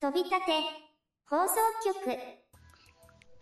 [0.00, 0.52] 飛び立て
[1.28, 2.16] 放送局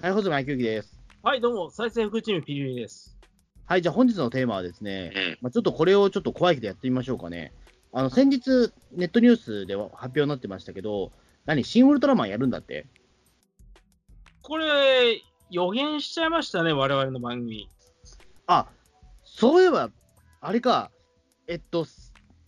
[0.01, 0.99] はい、細間明之です。
[1.23, 3.19] はい、どうも、再生副チームピリピリです。
[3.67, 7.53] はい、じゃあ本日のテーマはですね、まあ、ちょっとこれをちょっと怖いけどやってみましょうかね。
[7.93, 11.13] あの、先日、ネットニュースでは発表になってましたけど、
[11.45, 12.87] 何、シン・ウルトラマンやるんだって？
[14.41, 15.21] これ、
[15.51, 17.69] 予言しちゃいましたね、我々の番組。
[18.47, 18.67] あ、
[19.25, 19.91] そういえば、
[20.41, 20.91] あれか、
[21.49, 21.87] えっと、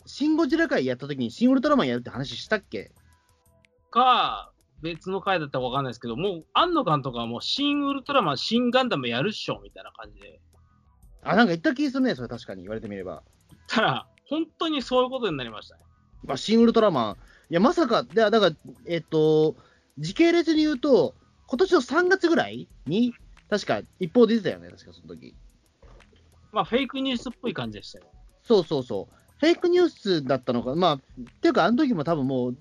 [0.07, 2.91] シン・ゴジラ会やった時にシン・ウルトラマンやるって話したっけ？
[3.89, 4.51] か、
[4.81, 10.39] 別の回だったかわかんないですけど、もう、庵野監督はもう、新ウルトラマン、新ガンダムやるっしょ、みたいな感じで。
[11.23, 13.23] あ、なんか言った気するね、それ確かに言われてみれば。
[13.67, 15.83] たら、本当にそういうことになりましたね。
[16.23, 17.17] まあ、シン・ウルトラマン、
[17.49, 18.55] いや、まさか、でだから、
[18.87, 19.55] えっと、
[19.97, 21.15] 時系列に言うと、
[21.47, 23.13] 今年の3月ぐらいに、
[23.49, 25.35] 確か一報出てたよね、確かその時。
[26.51, 28.05] まあ、フェイクニュースっぽい感じでしたよ。
[28.43, 29.15] そうそうそう。
[29.39, 30.99] フェイクニュースだったのか、まあ、っ
[31.41, 32.57] ていうか、あの時も多分もう、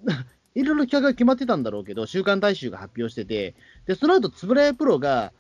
[0.59, 3.55] いろいろ企画が決まってたんだろうけど、週刊大衆が発表してて、
[3.87, 5.33] で、その後、円谷プロが、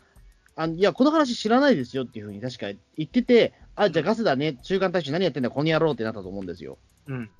[0.54, 6.78] あいや、この話知らないですよっていうふうに確か言ってて、あ、じゃあガスだね、週刊大衆何やってんだ、この野郎ってなったと思うんですよ。
[7.08, 7.30] うん。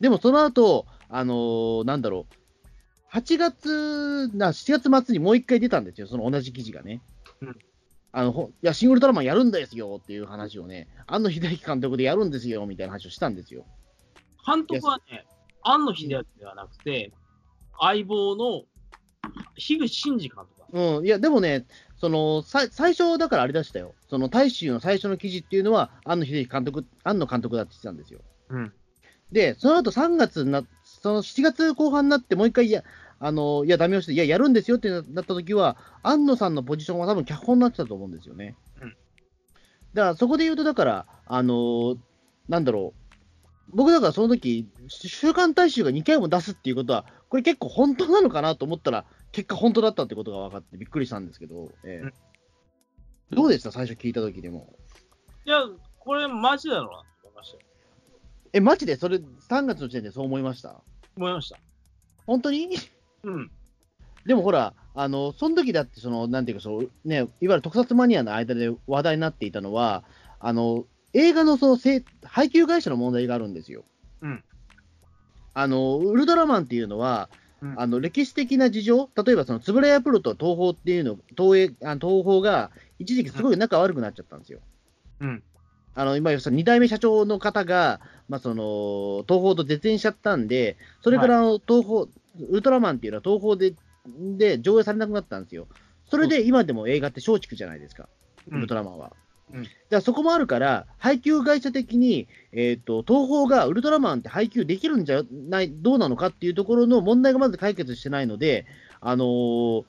[0.00, 2.26] でもその後、あのーなんだろ
[3.12, 7.00] う、8月、な7月末にもう一回出たんですよ、その同じ記事がね。
[7.40, 7.58] うん
[8.16, 13.66] あのほいや、シン・ウルトラマンやるんですよっていう話をね、庵野秀明監督でやるんですよみたいな話をしたんですよ。
[14.46, 15.26] 監督はね、
[15.64, 17.12] 庵野秀明ではなくて、
[17.80, 18.62] 相棒の
[19.56, 20.96] 樋口真嗣監督だ。
[20.96, 28.20] うん、いや、でもね、そのさ最初だからあれ出したよ、その大衆の最初の記事っていうのは、庵野秀明監督、庵野監督だって言ってたんですよ。
[28.50, 28.72] うん。
[29.32, 32.84] で、その後3月にな、その7月後半になって、もう一回、いや、
[33.18, 38.56] あのいや、ダメ押して、いや、やるんですよってなった時は、庵野さんのポジションは多分脚本になってたと思うんですよね。
[38.82, 38.96] うん
[39.94, 41.98] だから、そこで言うと、だから、あのー
[42.48, 43.03] なんだろう、
[43.70, 52.12] 僕だからその時週刊大衆が2回も出すっていうことは、これ結構本当なのかなと思ったら、結果本当だったってことが分かってびっくりしたんですけど、ええ
[53.30, 54.76] どうでした、最初聞いた時でも。
[55.44, 55.62] いや、
[55.98, 57.62] これマジだろうなって思いましたよ。
[58.52, 58.96] え、マジで？
[58.96, 60.80] それ、3月の時点でそう思いました？
[61.16, 61.58] 思いました。
[62.26, 62.68] 本当に？
[63.24, 63.50] うん。
[64.26, 70.04] でもほら、あの、その時だって、その、なんていうか、その、ね、いわゆる特撮マニアの間で話題になっていたのは、
[70.38, 73.84] あの、映画のその配給会社の問題があるんですよ。
[74.20, 74.44] うん。
[75.54, 77.30] あの、ウルトラマンっていうのは、
[77.62, 84.58] うんあの、歴史的な事情、例えばその、円谷プロと東宝っていうの、東映、あ東宝が一時期すごい仲悪くなっちゃったんですよ。
[85.20, 85.42] うん。
[85.94, 92.08] あの、今、その2代目社長の方が、まあ、その、東宝と絶縁しちゃったんで、それから東宝、ウ
[92.50, 93.74] ルトラマンっていうのは東宝で、
[94.36, 95.68] で、上映されなくなったんですよ。
[96.06, 98.08] それで今でも映画って松竹じゃないですか、
[98.48, 99.12] ウルトラマンは。
[99.16, 108.66] うんだからそこもあるから、配給会社的に、えー、と東宝がウルトラマンって配給できるんじゃない、どうなのかっていうところの問題がまず解決してないので、
[109.00, 109.84] あのー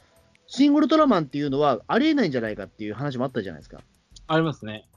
[0.47, 3.81] シン・ウルトラマンっていうのはありえないんじゃないかっていう話もあったじゃないですか。
[4.27, 4.88] ありますね。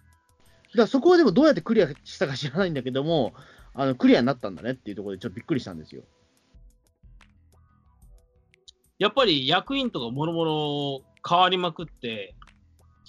[0.70, 3.32] だからそこはでもどうやってクリアしたか知らないんだけども、
[3.74, 6.02] あのクリアになったんだねっていうところでちょっとびっくりしたんですよ。
[8.98, 12.34] やっぱり役員とかもろもろ変わりまくって、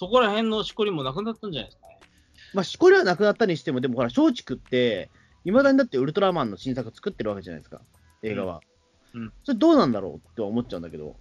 [0.00, 1.98] そこら辺のしこりもなくなったんじゃないですかね。
[2.54, 5.10] まあ、しこりはなくなったにしても、でもほら、松竹って、
[5.44, 7.82] いまだにだってウルトラマンの新作作ってるわけじゃないですか、
[8.22, 8.62] 映画は。
[9.12, 11.16] うんうんそれどうなんだろうって思っちゃうんだけど。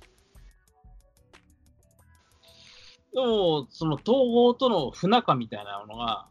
[3.14, 6.28] でも、その統合との不仲みたいなのが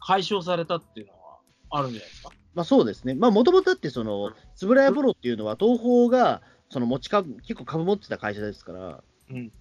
[0.00, 1.38] 解消されたっていうのは
[1.70, 2.30] あるんじゃないですか？
[2.54, 3.14] まあそうですね。
[3.14, 4.32] まあもともとだってその、
[4.62, 9.52] 円谷プロっていうのは東宝がその持ち株、結構株持ってた会社ですから、うん。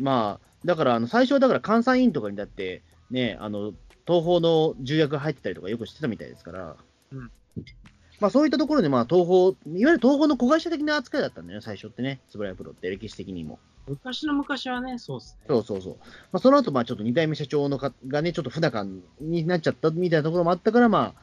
[0.00, 3.72] まあ、だからあの最初はだから監査委員とかにだって、ね、あの、
[4.06, 6.76] 東宝の重役が入ってたりとかよくしてたみたいですから、
[7.12, 7.30] うん
[8.20, 9.38] まあそういったところでまあ東宝、
[9.76, 13.58] いわゆる東宝の子会社的な扱いだったんだよね、最初ってね、円谷プロって歴史的にも。
[13.88, 15.46] 昔の昔はね、そうですね。
[15.48, 15.96] そうそうそう。
[15.98, 18.86] まあ、その後、まあちょっと2代目社長のかがね、ちょっと不仲
[19.20, 21.22] になっちゃったみたいなところもあったから、まあ、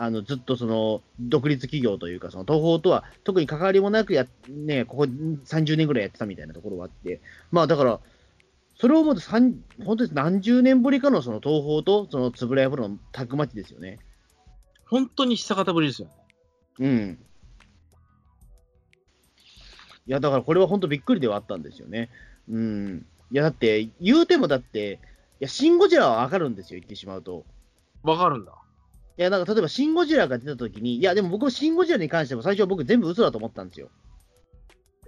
[0.00, 7.20] あのずっとその独立企業というか、その東宝とは特に関わりもなくや、ね、ここ30年ぐらいやってたみたいなところがあって、
[7.50, 8.00] まあだから、
[8.80, 13.98] それをもって三本当に何十年ぶりかのその東宝とその円谷プロのタッグマッチですよね。
[14.86, 16.14] 本当に久方ぶりですよね。
[16.78, 17.18] うん。
[20.06, 22.08] いや、だからこれは本当びっくりではあったんですよね。
[22.48, 23.06] うん。
[23.32, 25.00] いや、だって、言うてもだって、
[25.40, 27.44] いや、シン・ゴジラはわかるんですよ、言ってしまうと。
[28.04, 28.52] わかるんだ。
[29.18, 33.90] いや、なんか例えば、シン・ゴジラが出たときに、いや、でも僕もシン・ゴジラに関しても最初は僕全部嘘だと思ったんですよ。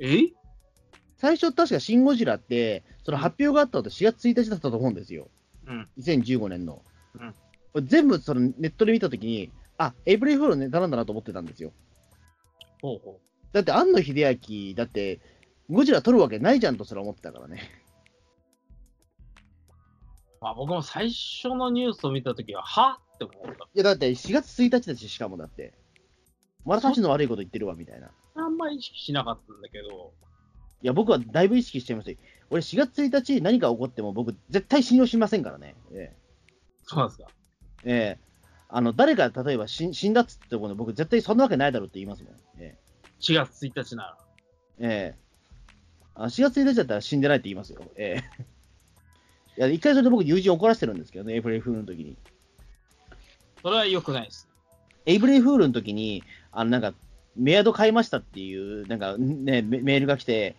[0.00, 0.32] え？
[1.16, 5.28] 最初確かシン・ゴジラって、その発表があったのって4月1日だったと思うんですよ。
[5.66, 5.88] うん。
[5.98, 6.82] 2015年の。
[7.18, 7.34] うん
[7.72, 11.70] これ全部そのネットで見たときに、あ、エイプリルフールのネタなんだなと思ってたんですよ。
[12.82, 13.20] ほうほ
[13.52, 14.38] だって、庵野秀
[14.70, 15.20] 明、だって、
[15.70, 17.70] ゴジラ撮るわけないじゃんとすら思ってたからね。
[20.40, 22.98] まあ、僕も最初のニュースを見たときは、は？
[23.26, 23.64] って思った。
[23.64, 25.74] いや、だって4月1日だし、しかもだって。
[26.64, 28.08] まだたちの悪いこと言ってるわ、みたいな。
[28.08, 30.12] いあんまり意識しなかったんだけど、
[30.82, 32.16] や、僕はだいぶ意識してますよ。
[32.50, 35.74] 俺、4月1日何が起こっても僕、絶対信用しませんからね。
[35.92, 36.12] え
[36.82, 37.28] そうなんですか。
[37.84, 38.18] えええ
[38.72, 42.34] あの、誰か例えば死死んだっつっても僕、絶対そんなわけないだろうって言いますもん。
[42.58, 42.78] え
[43.20, 44.18] 4月1日なら。
[44.78, 45.18] えええ
[46.14, 47.80] あ4月1日だったら死んでないって言いますよ。
[47.96, 48.22] え
[49.56, 52.16] え いや、一回それで僕、友人怒らせてるんですけどね、エフールの時に。
[53.62, 54.48] それは良くないです。
[55.06, 56.22] エイプリルフールの時に、
[56.52, 56.94] あの、なんか、
[57.36, 60.56] メアド買いましたっていう、なんか、ね、メメールが来て、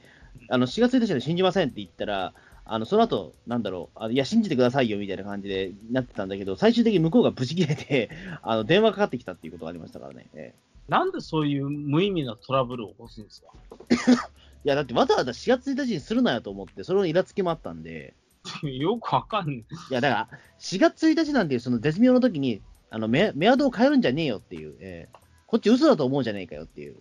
[0.49, 2.33] あの、4月1日で信じませんって言ったら、
[2.65, 8.09] あの、その後、なんだろう、あのいや、信じてくださいよみたいな感じでなってたんだけど、最終的に向こうがブチ切れて、
[8.41, 10.27] あの、電話かかってきたっていうことがありましたからね。
[10.33, 13.47] ええなんでそういう無意味なトラブルを起こすんですか？
[14.65, 18.13] いや、だってわざわざ4月1日にするなよと思って、それのイラつきもあったんで、
[18.63, 19.55] よくわかんない。
[19.57, 26.95] いや、だから、4月1日なんていうその絶妙の時に、あのメ、メアドを変えるんじゃねえよっていう、ええこっち嘘だと思うじゃねえかよっていう。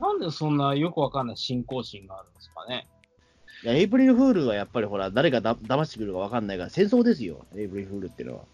[0.00, 2.88] なんでそんなよくわかんない信仰心があるんですかね。
[3.62, 8.44] いや、エイプリルフールはやっぱりほら、誰がだ騙してくるかわかんないから、戦争ですよ、エイプリルフールっていうのは。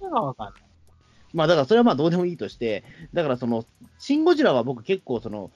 [0.00, 0.62] それがわかんない。
[1.32, 3.64] まあ、だからそれはまあどうでもいいとして、だからその、
[3.98, 5.50] シン・ゴジラは僕結構その、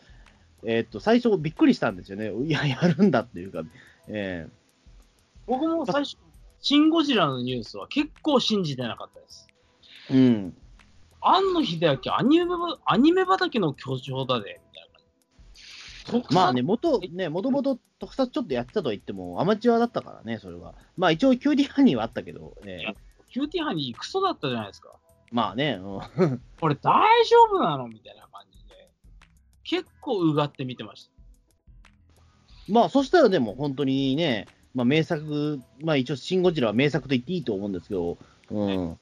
[0.65, 2.33] えーっと、最初びっくりしたんですよね。
[2.45, 3.63] いや、やるんだっていうか、
[4.09, 4.49] え
[5.47, 6.17] 僕も最初、
[6.61, 9.48] シン・ゴジラのニュースは結構信じてなかったです。
[10.11, 10.57] えうん。
[11.21, 15.07] 庵野秀明、アニメばアニメ畑の巨匠だで、みたいな感
[15.55, 16.05] じ。
[16.05, 20.75] 特撮まあね、元、ね、もともと特撮ちょっとやってたと言っても、アマチュアだったからね、それは。
[20.97, 22.95] まあ一応、キューティーハニーはあったけど、ええ
[23.31, 24.95] キューティーハニークソだったじゃないですか。
[25.31, 27.89] まあね、うん これ大丈夫なの？
[27.89, 28.91] みたいな感じで。
[29.65, 31.13] 結構うがって見てました。
[32.73, 38.19] まあそしたらでも本当にね、まあ名作、まあ一応、シン・ゴジラは名作と言っていいと思うんですけど、
[38.51, 38.99] うん。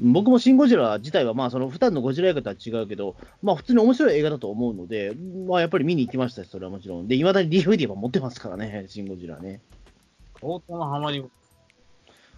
[0.00, 5.12] 僕もシン・ゴジラ自体は、まあその普段のゴジラ映画とは違うけど、まあ普通に面白い映画だと思うので、
[5.46, 7.08] まあやっぱり見に行きましたし、それはもちろん。
[7.08, 9.60] で、いまだに DVD は持ってますからね、シン・ゴジラね。
[10.40, 11.24] 相当なハマり。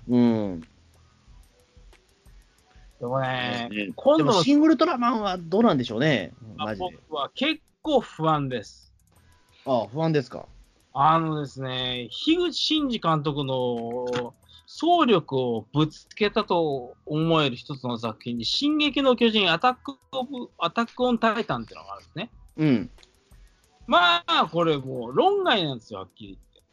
[0.08, 0.62] うん。
[2.98, 6.86] でもね、で今度シン・ウルトラマンはどうなんでしょうね、マジで。
[7.08, 8.92] 僕は結構不安です。
[9.66, 10.46] ああ、不安ですか。
[10.92, 14.34] あのですね、樋口真嗣監督の
[14.72, 22.30] 総力をぶつけたと思える一つの作品に、進撃の巨人アタックオブ、アタックオンタイタンっていうのがあるんですね。
[22.56, 22.90] うん。
[23.88, 26.64] まあ、これもう論外なんですよ、はっきり言っ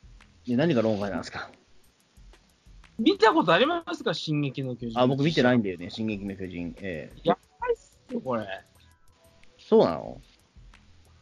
[0.45, 0.51] て。
[0.51, 1.49] で何が論外なんですか？
[2.99, 4.99] 見たことありますか、進撃の巨人。
[5.01, 5.59] あ、僕見てないい。
[5.59, 6.75] んだよね、進撃の巨人。
[6.77, 8.45] ええやばいっすよ、これ。
[9.57, 10.21] そうなの？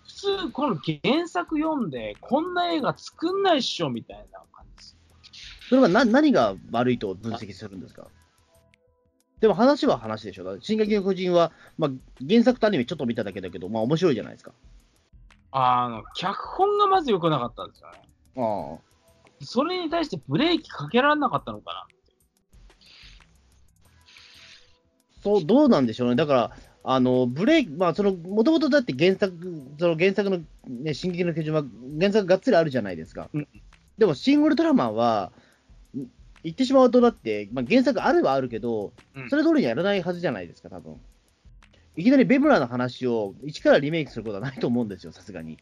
[0.04, 4.95] 普通、この原作読んで、こんな映画作んないっしょ、みたいな感じです。
[5.70, 8.08] それはな何が悪いと分析するんですか？
[9.40, 10.60] でも話は話でしょ。
[10.62, 11.92] 進撃の巨人は、まあ、
[12.28, 14.54] 原作とアニメちょっと見ただけだけど、まあ面白いじゃないですか。
[15.52, 18.02] あの、脚本がまず良くなかったんですよね。
[18.38, 18.80] ああ。
[19.42, 21.88] それに対してブレーキかけられなかったのかな。
[25.22, 26.16] そう、どうなんでしょうね。
[26.16, 26.52] だから、
[26.84, 29.34] あの、ブレーキ、まあ、その、もともとだって原作、
[29.80, 31.64] その原作の、ね、進撃の巨人は
[32.00, 33.30] 原作がっつりあるじゃないですか。
[33.34, 33.48] うん
[33.98, 35.40] でも、シン・ウルトラマンは、ん
[36.46, 40.96] 言ってしまうと、だって、まあ、原作あるはあるけど、うんそれ通りにやらないはずじゃないですか、多分。
[41.98, 45.58] いきなりベムラの話を一からリメイクすることはないと思うんですよ、さすがに。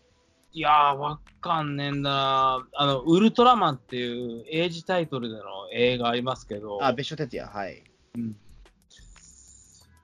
[0.51, 2.67] いやー、わかんねえんだな。
[2.73, 7.83] あの、ウルトラマンっていう英字タイトルでの映画ありますけど、あ、別所哲也、はい。
[8.17, 8.35] うん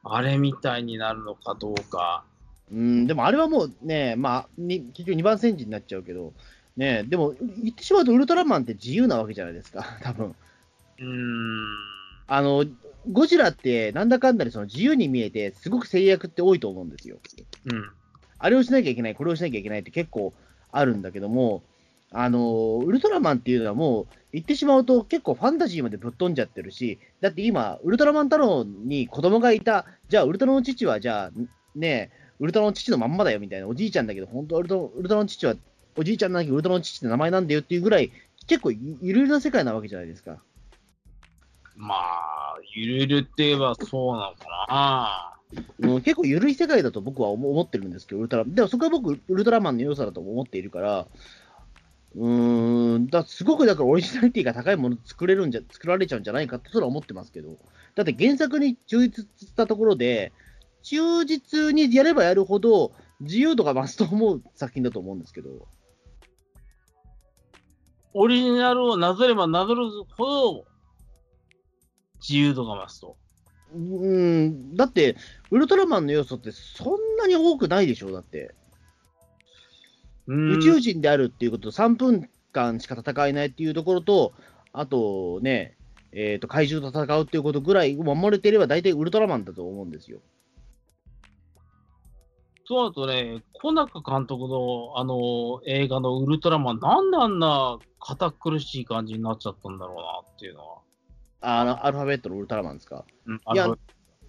[0.01, 2.24] あれみたいになるのかどうか。
[2.71, 6.33] うん、でもあれはもうね、まあ、に結局2番戦時になっちゃうけど、
[6.77, 10.36] ね、でも言ってしまうとウルトラマンって自由なわけじゃないですか、多分
[11.00, 11.65] うーん。
[12.27, 12.65] あの、
[13.12, 17.18] ゴジラってなんだかんだでその自由に見えて、すごく制約って多いと思うんですよ。
[17.65, 17.89] うん。
[18.38, 20.34] あれをしなきゃいけない、これをしなきゃいけないって結構
[20.72, 21.63] あるんだけども、
[22.12, 31.32] あの、ウルトラマンっていうのはもう、言ってしまうと結構ファンタジーまでぶっ飛んじゃってるし、だって今、ウルトラマン太郎に子供がいた、じゃあウルトラの父は、じゃあ、
[31.75, 35.56] ねえ、ウルトラの父のまんまだよみたいな、おじいちゃんだけど、本当はウルトウルトラの父は、
[35.96, 38.12] おじいちゃんなんだけど、ウルトラの父って名前なんだよっていうぐらい、
[38.48, 40.41] 結構いいろいろな世界なわけじゃないですか。
[41.79, 45.39] まあ、ゆるゆるって言えばそうなのか
[45.79, 51.07] うん、結構緩い世界だと僕は思思ってるんですけど、ウルトラ、でもそこは僕、ウルトラマンの良さだと思っているから、
[52.15, 57.57] うーん、だすごくだからオリジナリティが高いもの作れるんじゃ、作られちゃうんじゃないかってそれは思ってますけど、
[57.95, 60.33] だって原作に忠実したところで、
[60.83, 65.67] 忠実にやればやるほど、自由度が増すと思う作品だと思うんですけど。
[68.13, 69.83] オリジナルをなぞればなぞる
[70.17, 70.65] ほど、
[72.21, 73.17] 自由度が増すと。
[73.73, 75.15] うん、だって、
[75.51, 78.55] ウルトラマンの要素ってそんなに多くないでしょ、だって。
[80.27, 84.33] うん宇宙人であるっていうことと、3分間しか戦えないっていうところと、
[84.73, 85.75] あとね、
[86.11, 90.19] えーと怪獣と戦うっていうことぐらい守れていれば、大体ウルトラマンだと思うんですよ。
[92.65, 100.03] そうだとね、小中監督のあの映画のウルトラマン、なんであんな堅苦しい感じになっちゃったんだろうな
[100.35, 100.77] っていうのは。
[101.41, 103.05] あのアルファベットのウルトラマンですか？
[103.25, 103.69] うん、いや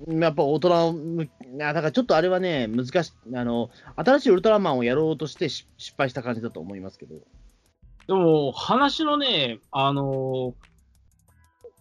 [0.09, 7.17] やっぱ大人向き、あだからちょっとあれはね、難しい、あの、新しいウルトラマンをやろうとしてし失敗した感じだと思いますけど。
[8.07, 10.55] でも、話のね、あの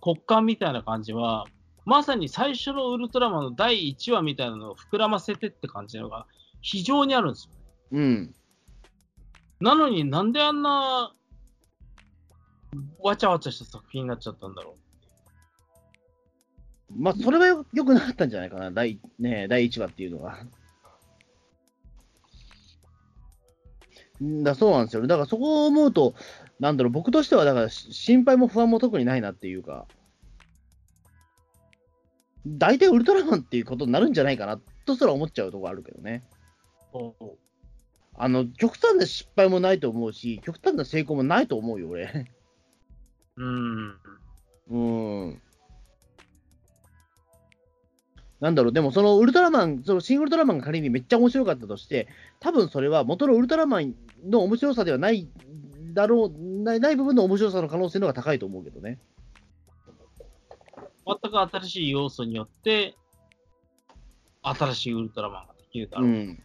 [0.01, 1.45] 骨幹みたいな感じは、
[1.85, 6.25] まさに最初のウルトラマンの第1話みたいなのを膨らませてって感じのが
[6.61, 7.53] 非常にあるんですよ。
[7.93, 8.35] うん。
[9.61, 11.13] なのになんであんな
[13.01, 14.75] わちゃわちゃした作品になっちゃったんだろ
[16.95, 20.39] まあ、それはよよくなかったんじゃないかな、第,、ね、第1話っていうのは。
[24.23, 25.07] んだそうなんですよね。
[25.07, 26.13] だからそこを思うと、
[26.59, 29.87] なんだろう、僕としては、だからし心配も不安も特にないなっていうか、
[32.45, 36.23] 大体ウルトラマンっていうことになるんじゃないかなとすら思っちゃうところあるけどね。
[37.21, 37.37] う。
[38.15, 42.27] あの、極端な失敗もないと思うし、極端な成功もないと思うよ、俺。
[43.37, 43.97] うん。
[44.69, 44.77] う
[45.31, 45.41] ん。
[48.39, 52.07] なんだろう、でもそのウルトラマン、その新ウルトラマンが仮にめっちゃ面白かったとして、
[52.39, 55.27] 多分それは元のウルトラマンの面白さではない
[55.93, 58.99] だろう、ないない部分の面白さの可能性の方が高いと思うけどね。
[61.05, 62.95] 全く新しい要素によって、
[64.41, 66.07] 新しいウルトラマンができるだろう。
[66.07, 66.43] うん。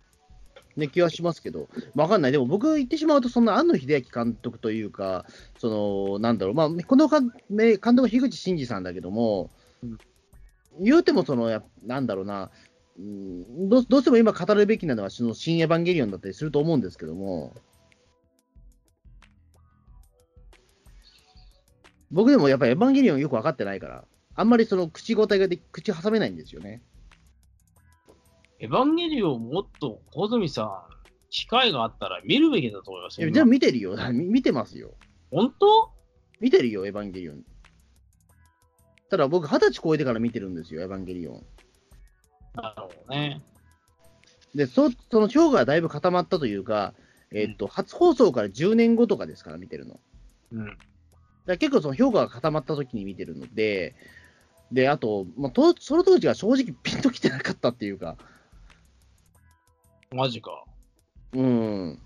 [0.76, 2.32] ね、気はしますけど、わかんない。
[2.32, 5.24] でも僕言ってしまうと、そんな庵野秀明監督というか、
[5.58, 5.68] そ
[6.10, 9.50] の、なんだろう、まあ、この監監督は樋口真嗣さんだけども、
[9.84, 9.98] うん
[10.80, 12.50] 言うてもその、やなんだろうな、
[12.98, 17.54] うんどうどうしても今語るべきなのは、その新エヴァンゲリオンだったりすると思うんですけども、
[22.10, 24.04] 僕でもやっぱりエヴァンゲリオンよく分かってないから、
[24.36, 26.82] あんまりその口答えがで口挟めないんですよね。
[28.60, 30.94] エヴァンゲリオンもっと小泉さん、
[31.30, 33.26] 機会があったら見るべきだと思いますよ。
[33.26, 33.96] いやじゃあ見てるよ。
[34.12, 34.94] み 見てますよ。
[35.30, 35.90] 本当？
[36.40, 37.44] 見てるよ、エヴァンゲリオン。
[39.14, 41.46] ただ僕、二十歳超えてから見てるんですよ、エヴァンゲリオン。
[42.54, 43.42] なるほどね。
[44.56, 46.94] で、そその評価がだいぶ固まったというか、
[47.32, 50.00] えっと、初放送から10年後とかですから、見てるの。
[50.50, 50.78] うん。
[51.46, 53.94] ら結構その評価が固まった時に見てるので、
[54.72, 58.16] で、あと、まあ、とその当時は正直ピンときてなかったっていうか、
[60.12, 60.64] マジか。
[61.34, 62.00] うん、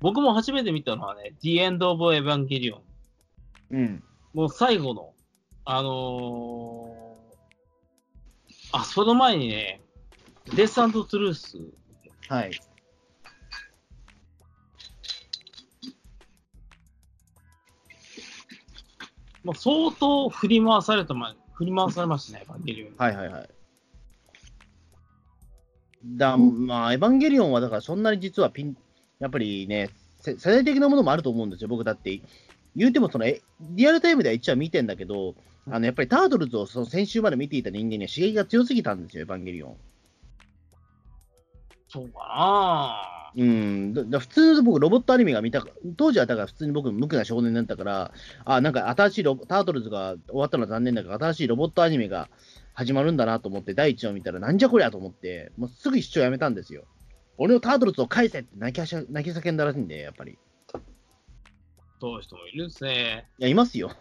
[0.00, 2.78] 僕も初めて見たのはね、The End of Evangelion。
[3.70, 4.02] うん、
[4.34, 5.12] もう最後の、
[5.72, 9.80] あのー、あ、その前にね、
[10.56, 11.58] デストゥルース。
[12.28, 12.50] はい。
[19.44, 22.98] もう相当振り回されたま、振り回されましたね、エヴァンゲリオンに。
[22.98, 23.48] はいはいはい。
[26.04, 28.76] だまあ、エヴァンゲリオンはだからそんなに実はピン、
[29.20, 32.20] やっぱりね、せ世代的なものもあると思うんですよ、僕だって。
[32.74, 35.36] 言うてもその、えリアルタイムでは一応見てんだけど、
[35.68, 39.76] あのやっぱりタートルズをその先週まで見ていた人間には刺激が強すぎたんですよ、エヴァンゲリオン。
[41.88, 45.64] そうかうん、だだ普通、僕、ロボットアニメが見た、
[45.96, 48.12] 当時はだから普通に僕、無垢な少年だったから、
[48.44, 52.28] あなんか新しいロボタートルズが終わったのは残念だけど、新しいロボットアニメが
[52.74, 56.84] 始まるんだなと思って、第1話見たら、なんじゃこりゃと思って、もうすぐ視聴やめたんですよ。
[57.38, 60.32] 俺のタートルズを返せって泣きはしゃ泣き叫んだらしいんで、やっぱり。
[60.32, 60.34] い
[60.74, 60.80] な
[62.00, 63.28] そういう人もいるんですね。
[63.38, 63.92] や、いますよ。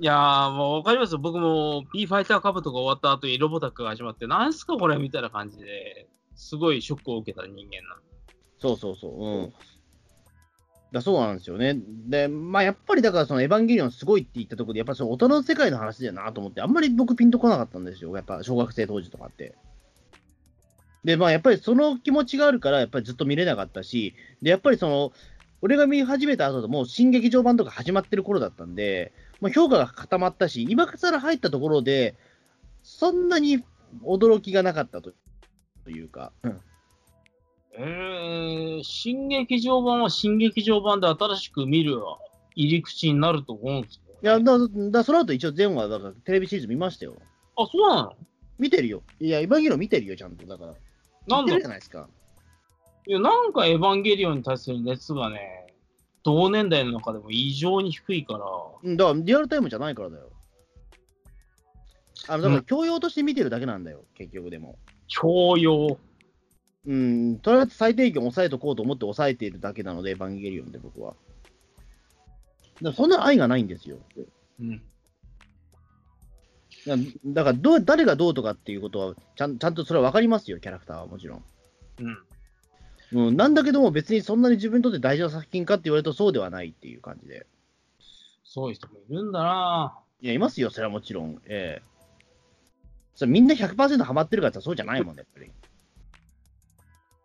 [0.00, 1.18] いやー、もうわかります。
[1.18, 8.00] 僕も B ファイターカブトが終わった後にロボタックが始まって、なんすかこれみたいな感じで、すごいショックを受けた人間な。
[8.58, 9.12] そうそうそう。
[9.12, 9.52] うん。
[10.90, 11.78] だそうなんですよね。
[12.08, 18.16] で、まあ、やっぱりだから、そのエヴァンゲリオンすごいって言ったところで、やっぱその大人の世界の話だなと思って、あんまり僕ピンとこなかったんですよ。
[18.16, 19.54] やっぱ小学生当時とかって。
[21.04, 25.12] で、まあ、やっぱりその気持ちがあるから、やっぱりずっと見れなかったし、で、やっぱりその、
[25.62, 32.14] 俺が見始めた後でもう新劇場版とか始まってる頃だったんで、まあ、評価が固まったし、今更入ったところで、
[32.82, 33.64] そんなに
[34.04, 35.12] 驚きがなかったと
[35.84, 36.60] というか、うん
[37.72, 41.98] えー、新劇場版は新劇場版で新しく見る
[42.54, 44.58] 入り口になると思うんですけど、いや、だ、
[44.90, 47.16] だその後一応全話、だからテレビシリーズ見ましたよ。
[47.56, 48.12] あ、そうなの？
[48.58, 49.02] 見てるよ。
[49.20, 50.46] いや、エヴァンゲリオン見てるよ、ちゃんと。
[50.46, 50.74] だから。
[51.28, 51.46] なんだ？
[51.46, 52.08] 見てるじゃないですか。
[53.06, 55.66] いや、なんかエヴァンゲリオンに対する熱がね、
[56.22, 58.40] 同年代の中でも異常に低いから、
[58.82, 60.30] うんだからリアルタイムじゃないからだよ。
[62.28, 64.78] あのだから教養として見てるだけなんだよ、結局でも。
[65.08, 65.98] 教養。
[66.86, 71.10] うん、とりあえず最低限抑えとこうと思って抑えているだけなので、エヴァンゲリオンで僕は。
[71.10, 73.98] だからそんな愛がないんですよ。
[74.60, 74.82] うん。
[76.86, 81.44] だだからどう、誰がどうとかっていうことはちゃん、ちゃんとそれは分かりますよ、キャラクターはもちろん。
[82.00, 82.18] うん。
[83.12, 87.46] うん、なんだけども、別にそんなに自分にとって大事な作品かって言われるとそうではないっていう感じで。
[88.44, 91.40] そういう人もいるんだないや、いますよ、それはもちろん。
[91.46, 91.90] ええ
[93.14, 95.50] それみんな100%ハマってるからそうじゃないもんね、やっぱり。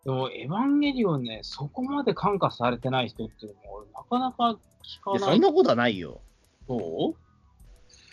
[0.04, 3.74] でも、エヴァンゲリオンね、そこまで感化されてない人っていうのも、
[4.10, 5.42] 俺なかなか聞いや、かなんい。
[5.42, 6.22] そなことはないよ。
[6.68, 7.25] そう？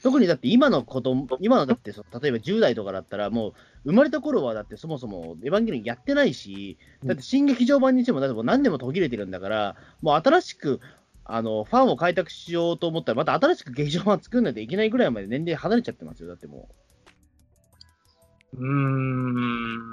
[0.03, 3.53] 特にだって今の子供、今のだってそ、例えば10代とかだったら、もう
[3.85, 10.81] 生まれた頃はだってそもそもエヴァンゲリオンやってないし、だって新劇場版にしても、だってもう何年も途切れてるんだから、もう新しく、
[11.25, 16.69] あの、ファンを開拓しようと思ったら、また新しく劇場版作んないといけないぐらいまで年齢離れちゃってますよ、だっても
[18.55, 18.67] うー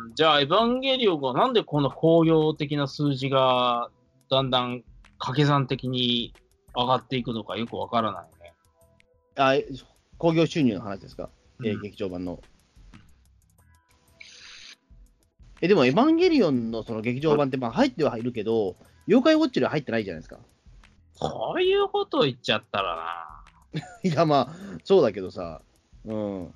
[0.10, 0.13] ん。
[0.16, 3.89] じゃあ、エヴァンゲリオンがなんでこの工業的な数字が
[4.32, 4.84] だんだん
[5.20, 6.34] 掛け算的に
[6.75, 8.25] 上がっていくのかよくわからない。
[9.36, 9.54] あ、
[10.19, 11.29] 興行収入の話ですか、
[11.63, 12.39] えーうん劇場版の。
[15.61, 18.75] え、でも、エヴァンゲリオンのその劇場版って、まあ入ってはいるけど、
[19.07, 20.39] 妖怪ウォッチよりは入ってないじゃないですか。
[21.19, 23.81] こういうこと言っちゃったらな。
[24.03, 25.61] いや、まあ、そうだけどさ、
[26.05, 26.53] うん。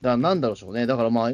[0.00, 0.86] だなんだろうしょうね。
[0.86, 1.30] だからまあ、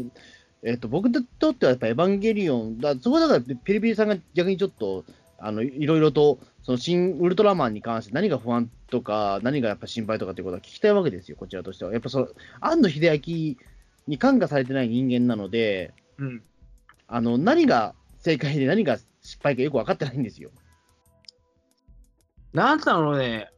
[0.67, 5.05] えっと、僕にとってはやっぱエヴァンゲリオン、だそこだからピリピリさんが逆にちょっと、
[5.39, 11.93] あの、いろいろと、その新ウルトラマンに関して何が不安とか、何がやっぱ心配とかっていうことは聞きたいわけですよ、こちらとしては。
[11.93, 12.29] やっぱその、
[12.61, 13.57] 庵野秀明
[14.09, 16.43] に感化されてない人間なので、うん。
[17.07, 20.51] あの、何が正解で何が失敗かよく分かってないんですよ。
[22.53, 23.51] なんだろうね。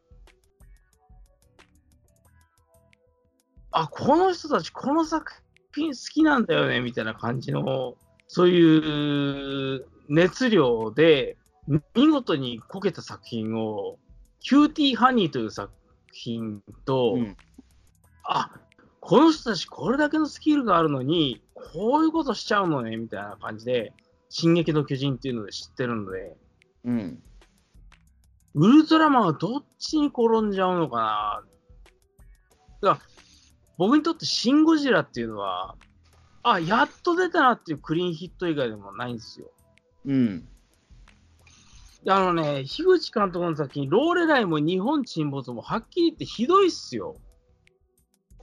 [3.70, 5.33] あ、この人たちこの作
[5.72, 11.37] 品好きなんだよね、みたいな感じの、そういう熱量で、
[11.94, 13.98] 見事にこけた作品を、
[14.40, 15.72] キューティーハニーという作
[16.12, 17.37] 品と、うん。
[18.24, 18.50] あ、
[19.00, 23.92] この人たちこれだけのスキルがあるのに、こういうことしちゃうのね、みたいな感じで、
[24.31, 26.37] 進撃の巨人っていうので知ってるので、
[26.85, 27.22] うん。
[28.54, 31.42] ウルトラマンはどっちに転んじゃうのか
[32.81, 32.88] な。
[32.90, 33.18] だから
[33.78, 35.76] 僕にとってシン・ゴジラっていうのは、
[36.42, 39.50] あ、やっと出たなっていうクリーンヒット以外でもないんですよ。
[40.06, 40.48] うん。
[42.04, 47.16] であのね、樋口監督の作品、ローレライも日本沈没もはっきり言ってひどいっすよ。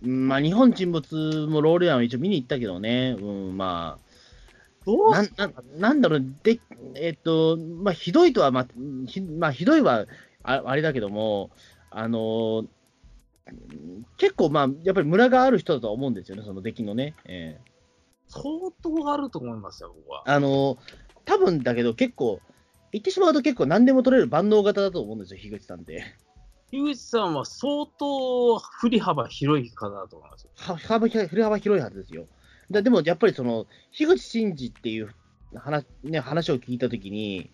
[0.01, 4.05] うんまあ、日本沈没もロールヤンは一応見に行ったけどね、うん、まあ、
[4.85, 6.59] どうなんなんなんだろう、で、
[6.95, 8.67] えっと、まあ、ひどいとは、まあ、
[9.07, 10.05] ひまあ、ひどいは
[10.43, 11.49] ああれだけども、
[11.89, 12.65] あの
[14.17, 17.15] 結構、まあ、やっぱりムラがある人だとは思うんですよね、その出来のね。
[17.25, 17.75] ええ
[18.27, 18.43] 相
[18.81, 20.23] 当あると思いますよ、僕は。
[20.25, 20.77] あの
[21.25, 22.39] 多分だけど、結構、
[22.91, 26.03] 言ってしまうと結構何でも取れる万能型だと思うんですよ、樋口さんって。
[26.71, 30.49] 樋口さんは相当振り幅広い方だと思いますよ。
[30.55, 32.25] は幅ひ振れ幅広いはずですよ。
[32.71, 35.13] だでもやっぱりその、樋口真嗣っていう
[35.55, 37.51] 話,、ね、話を聞いたときに、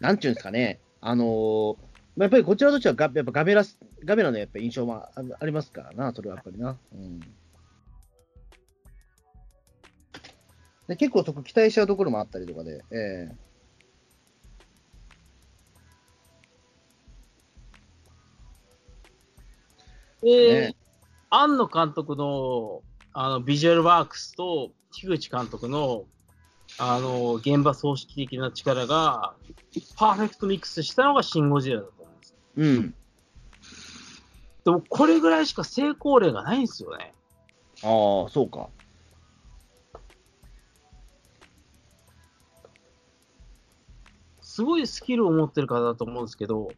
[0.00, 1.76] なんちゅうんですかね、あのー
[2.18, 6.76] まあやっぱりこちらとしてはガやっぱガメラスガメラのやっぱ印象もあありますからな、それはやっぱりな。
[6.92, 7.20] うん、
[10.88, 13.36] で結構そこ期待しちゃうところもあったりとかで、ええ。
[20.22, 20.76] で、ね。
[21.30, 26.06] 庵野監督のあのビジュアルワークスと樋口監督の
[26.78, 29.34] あの現場葬式的な力が
[29.96, 31.86] パーフェクトミックスしたのがシン・ゴジラだ
[32.58, 32.94] うん
[34.64, 37.14] でもこれぐらいしか成功例がないんですよね。
[37.82, 38.68] ああ、そうか。
[44.42, 46.68] すごいスキルを持ってる方だと思うんですけど、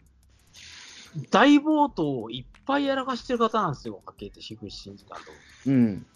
[1.30, 5.32] 大暴投をいっぱいやらかしてる方なんですよ、はっきり言って、樋口真嗣監督。
[5.66, 6.06] うん。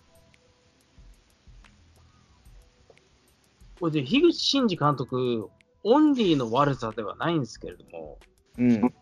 [3.80, 5.50] これで、樋口真嗣監督、
[5.82, 8.18] オンリーの悪さではないんですけれども、
[8.58, 8.94] うん。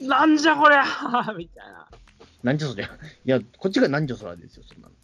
[0.00, 0.84] なんじゃこりゃ
[1.36, 1.88] みたいな。
[2.42, 2.86] なんじゃそりゃ。
[3.24, 4.94] いや、こっちがなんじゃそりゃですよ、そんなの。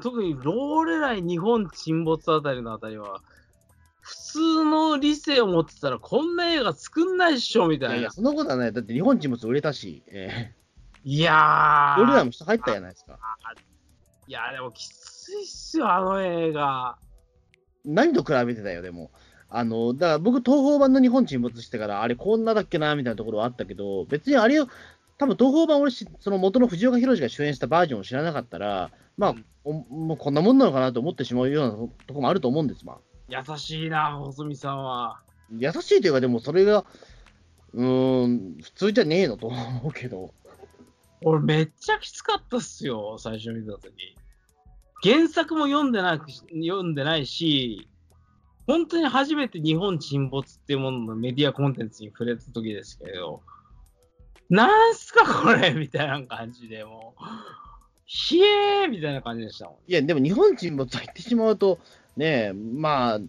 [0.00, 3.22] 特にローレライ日本沈没あたりのあたりは、
[4.00, 7.94] 普通の理性を持ってたらこんな映画作んないっしょみたいな。
[7.94, 8.72] いやいや、そんなことはない。
[8.72, 10.54] だって日本沈没売れたし、え
[11.04, 12.02] いやー。
[12.02, 13.18] 俺らも人入ったじゃないですか。
[14.26, 16.96] いや、でもきついっすよ、あの映画。
[17.84, 19.10] 何と比べてたよ、でも。
[19.54, 24.66] あの、だから僕、東宝版の日本沈没してから、あれこんなだっけな、みたいなところはあったけど、別にあれを、
[25.18, 32.98] 多分東宝版俺し、その元の藤岡弘が主演したバージョンを知らなかったら、まあ、うんおもうこんなもんなのかなと思ってしまうようなととこもあると思うんです、まあ。
[33.28, 35.20] 優しいな、細見さんは。
[35.56, 36.84] 優しいというか、でもそれが、
[37.74, 40.34] うーん、普通じゃねえのと思うけど。
[41.24, 44.16] 俺、めっちゃきつかったっすよ、最初見たとき。
[45.02, 47.88] 原作も読んでなく読んでないし、
[48.66, 53.42] 本当に初めて日本沈没っていうもののメディアコンテンツに触れた時ですけど、
[54.48, 57.24] なんすかこれみたいな感じで、もう、
[58.04, 59.90] ひえーみたいな感じでしたもん。
[59.90, 61.78] いや、でも日本沈没は言ってしまうと、
[62.16, 63.20] ねえ、まあ、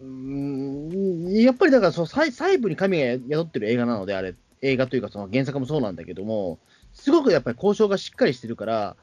[0.00, 6.58] うんやっぱりだからその細細部に神が宿ってる映画なので、あれ、映画というかその原作もそうなんだけども、
[6.92, 8.96] すごくやっぱり交渉がしっかりしてるから、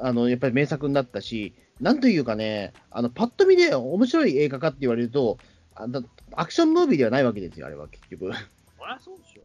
[0.00, 5.38] あのやっぱり名作になったし、なんというかね、あのパッと見で面白い映画かって言われると、
[5.74, 8.26] あだアクションムービーではないわけですよ、あれは結局。
[8.26, 9.42] そりゃそうでしょ。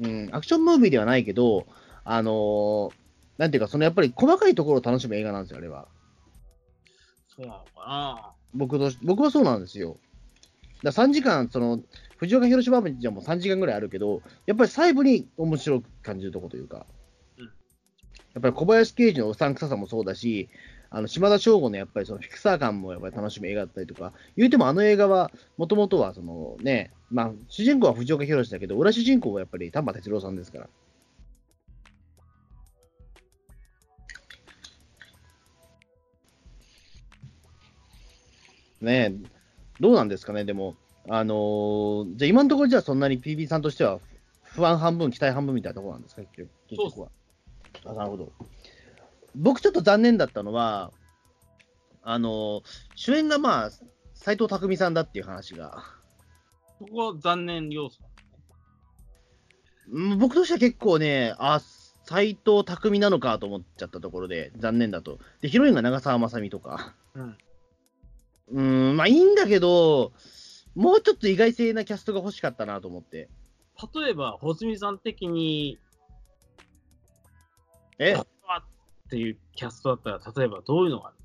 [0.00, 1.66] うん、アクションムービーではないけど、
[2.04, 2.92] あのー
[3.38, 5.88] なんていうか、そのやっぱり細かいところを楽しむ映画なんですよ、あれは。
[7.28, 9.98] そうなのかな僕とし僕はそうなんですよ。
[10.82, 11.80] だ3時間、その、
[12.16, 16.86] 藤岡弘島バージョンも3時間ぐらいあるけど、やっぱり細部に面白く感じるところというか、
[17.38, 20.50] うんやっぱり小林刑事のうさんくささもそうだし、
[20.90, 30.68] あの島田省吾のやっぱりそのフィクサー感もやっぱり楽しむ映画だったりとか、言うてもあの映画は、もともとはそのね、まあ、主人公は藤岡弘だけど、裏主人公はやっぱり丹波哲郎さんですから。
[38.80, 39.28] ねえ、
[39.80, 40.76] どうなんですかね、でも、
[41.08, 44.00] あのーじゃあ今のところ、じゃあそんなに PB さんとしては、
[44.42, 47.08] 不安半分、期待半分みたいなところなんですか、結局結局は。
[47.84, 48.32] あなるほど。
[49.36, 50.92] 僕、ちょっと残念だったのは、
[52.02, 52.62] あのー
[52.94, 53.70] 主演がまあ、
[54.14, 55.84] 斎藤工さんだっていう話が、
[56.78, 57.98] そこは残念要素。
[59.92, 61.60] うん僕としては結構ね、あ、
[62.04, 65.18] 斎藤工なのかと思っちゃったところで、残念だと。
[65.40, 66.94] で、ヒロインが長澤まさみとか。
[67.14, 67.36] うん。
[68.48, 70.12] うーん、まあいいんだけど、
[70.74, 73.28] もうちょっと意外性なキャストが欲しかったなと思って。
[73.94, 75.78] 例えば、細見さん的に、
[77.98, 78.16] え？
[79.06, 81.16] っていうキャストだったら、例えばどういうのがある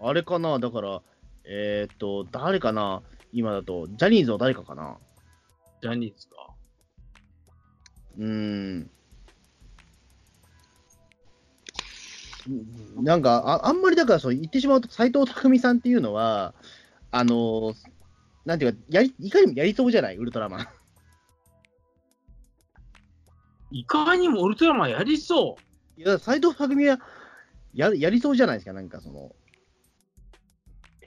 [0.00, 0.58] あれかな？
[0.58, 1.02] だから、
[1.44, 3.02] えーっと、誰かな？
[3.32, 4.98] 今だと、ジャニーズの誰かかな？
[5.82, 6.34] ジャニーズか。
[8.18, 8.90] うーん。
[13.02, 16.54] なんかあ、あんまりだからそう言ってしまうと、斎藤工さんっていうのは、
[17.10, 17.74] あのー
[18.44, 20.68] なんていうか、やりいかにもやりそうじゃない、ウルトラマン。
[23.72, 25.65] いかにもウルトラマンやりそう。
[25.96, 26.98] いや、斎藤工は
[27.74, 29.34] ややりそうじゃないですか、なんかその。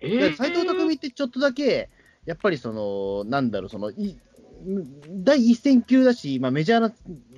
[0.01, 1.89] えいや斎藤工ってちょっとだけ、
[2.25, 4.19] やっぱりその、なんだろう、その、い
[5.23, 6.91] 第一線級だし、まあ、メジャーな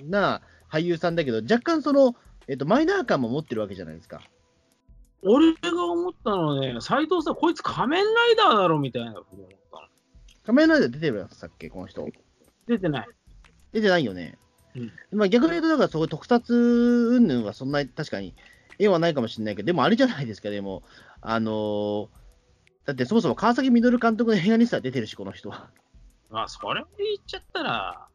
[0.10, 2.16] な俳優さんだけど、若干その、
[2.48, 4.22] えっと、マイナー感も持ってるわけじゃないですか。
[5.24, 9.88] 俺が思ったのはね、斎藤さん、こいつ仮面ライダーだろみたいなふうに思ったの。
[10.46, 12.08] 仮面ライダー出てるんさっけ、この人。
[12.68, 13.10] 出てない。
[13.72, 14.38] 出てないよね。
[14.76, 18.34] うんまあ、逆に言うと、だからそういう特撮云々はそんなに確かに
[18.80, 20.84] 絵はないかもしれないけど、でもあれじゃないですか、でも、
[21.22, 22.08] あのー
[22.86, 25.70] だってそもそも川崎稔監督の映画にすら出てるし、この人は。
[26.30, 28.08] まあ、それ言っちゃったら、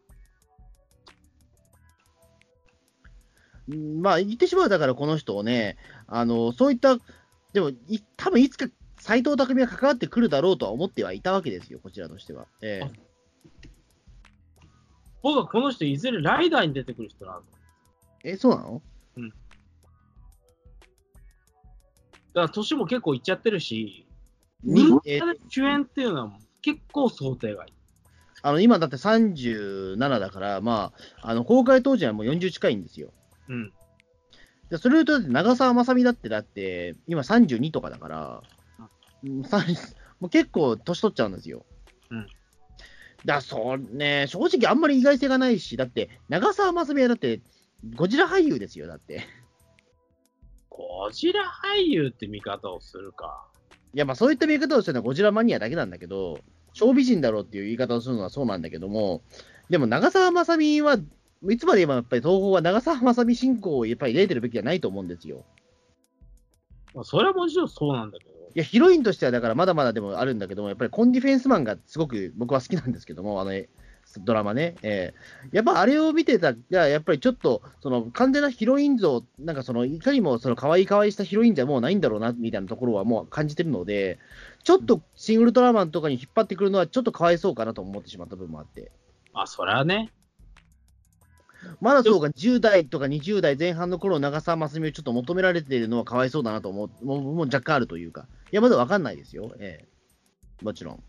[3.69, 5.77] うんまあ、言ってしまうだから、この人をね、
[6.09, 6.99] あのそういった、
[7.53, 8.67] でも、い多分いつか
[8.99, 12.47] 斎藤工が関わってくるだろうとは思ってはいたわけですよ、こちらとしては。
[12.61, 13.06] ええ
[15.27, 17.43] 僕はこの人、いずれライダーに出てくる人なんだ。
[18.23, 18.81] え、そうなの？
[22.33, 24.07] だから、年も結構いっちゃってるし、
[24.63, 27.73] に人え気で主演っていうのは結構想定外。
[28.43, 33.13] あの今だって37だから、まあ、あの公開当時はもう40近いんですよ。
[33.49, 33.73] うん。
[34.71, 38.43] でそれと長澤まさみだって、だって今32とかだから、
[40.21, 41.67] もう結構年取っちゃうんですよ。
[42.11, 42.29] うん
[43.27, 47.41] だそうね、正直あんまり意外性がないし、だって長澤まさみはだって
[47.97, 49.25] ゴジラ俳優ですよ、だって。
[50.71, 53.45] ゴジラ俳優って見方をするか。
[53.93, 56.39] いや、まあそういった見方をするのはゴジラマニアだけなんだけど、
[56.73, 59.23] 小美人だろうっていう言い方をするのはそうなんだけども、
[59.71, 60.97] でも長澤まさみは
[61.49, 65.45] いつまで今やっぱり東宝は長澤まさみ進行をやっぱり入れてるべきじゃないと思うんですよ。
[66.95, 68.36] まあ、それはもちろんそうなんだけど。
[68.57, 73.53] いや、ヒロインとしてはだからまだまだでもあるんだけども、やっぱりコンディフェンスマンがすごく僕は好きなんですけども、あの、
[74.21, 74.77] ドラマね。
[74.81, 84.19] えーやっぱあれを見てたら、やっぱりちょっと、その完全なヒロイン像、なんかその、いかにもその可愛い可愛いしたヒロインじゃもうないんだろうな、みたいなところはもう感じてるので、
[84.65, 88.91] ちょっとシン・ウルトラマンとかに引っ張ってくるのはちょっとかわいそうかなと思ってしまった部分もあって。
[89.35, 90.11] あ、それはね。
[91.81, 99.87] まだそうか、10代とか20代前半の頃長澤まさみをちょっと求められているのはかわいそうだなと思う、もうもう若干あるというか、いや、まだわかんないですよ、え
[100.63, 100.65] え。
[100.65, 101.03] もちろん。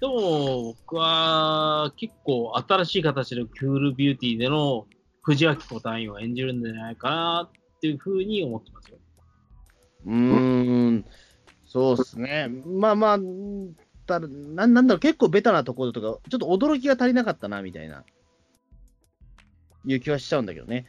[0.00, 4.86] でも、僕は結構新しい形でクールビューティーでの
[5.22, 8.98] 藤明子隊員を演じるんじゃないかなっていうふうに思ってますよ。
[10.04, 11.04] うーん、
[11.64, 13.18] そうですね、まあまあ、
[14.06, 18.04] ただなんなんだろう、結構ベタなところとか、ちょっと驚きが足りなかったなみたいな、
[19.84, 20.86] いう気はしちゃうんだけどね。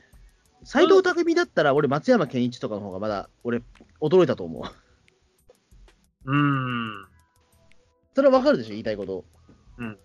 [0.63, 3.62] 斎藤工だったら、俺、松山ケンイチとかの方がまだ、俺、
[4.01, 4.63] 驚いたと思う。
[6.25, 7.08] うーん。
[8.15, 9.25] それはわかるでしょ、言いたいこと。
[9.77, 9.97] うん。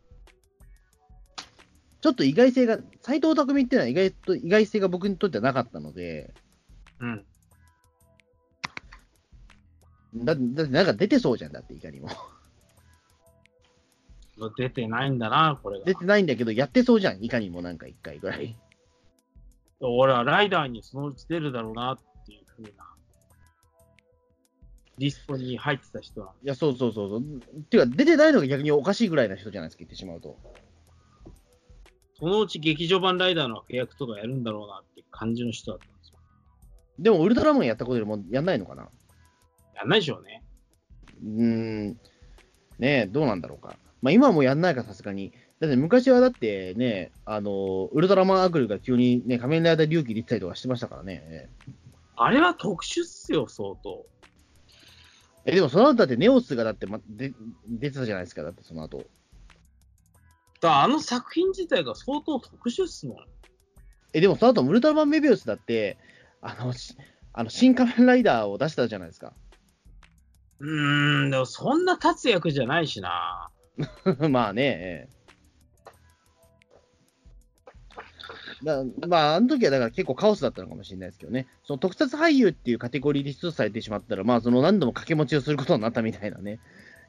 [2.00, 6.34] ちょっと意外性が、斎藤工っていうのは意外と、意外性が僕にとってはなかったので、
[7.00, 7.24] うん。
[10.14, 12.08] だだってなんか出てそうじゃんだって、いかにも。
[14.56, 15.84] 出てないんだな、これが。
[15.84, 18.56] 出てないんだけど、やってそうじゃん、いかにもなんか一回ぐらい。
[19.80, 22.84] 俺はライダーにそのうち出るだろうなっていうふうな、
[24.98, 27.20] リストに入ってた人なんいや、そうそうそうそう。
[27.20, 27.22] っ
[27.68, 30.38] ていうか、出てないのが逆におかしいぐらいな人じゃないですか、言ってしまうと。
[32.18, 36.18] そのうち劇場版ライダーの契約とかやるんだろうなって感じの人だったんですよ。
[37.00, 38.88] でも、ウルトラマンやったことよりもやんないのかな？
[39.74, 40.44] やんないでしょうね。
[41.24, 41.88] うーん。
[41.88, 41.98] ね
[42.80, 43.76] え、どうなんだろうか。
[44.02, 45.32] まあ、今はもうやんないか、さすがに。
[45.60, 51.22] だって昔はだってね、あの、ウルトラマンアグルが急にね、仮面ライダー龍騎出てたりとかしてましたからね。
[51.24, 51.48] え
[52.16, 54.04] あれは特殊っすよ、相当。
[55.44, 57.32] え、でもその後だってネオスがだって、ま、で
[57.68, 59.06] 出てたじゃないですか、だってその後。
[60.60, 63.16] だあの作品自体が相当特殊っすもん。
[64.14, 65.96] え、でもその後ウルトラマンメビウスだって、
[66.40, 66.96] あの、し
[67.32, 69.32] あの新仮面ライダーを出したじゃないですか。
[70.58, 73.51] うーん、でもそんな立つ役じゃないしな。
[74.30, 75.22] まあね、ええ
[78.62, 86.60] だまあ、あの時はだから結構カオスだったのかもしれないですけどね、その特撮俳優っていうカテゴリーで出場されてしまったら、まあ、その何度も掛け持ちをすることになったみたいなね、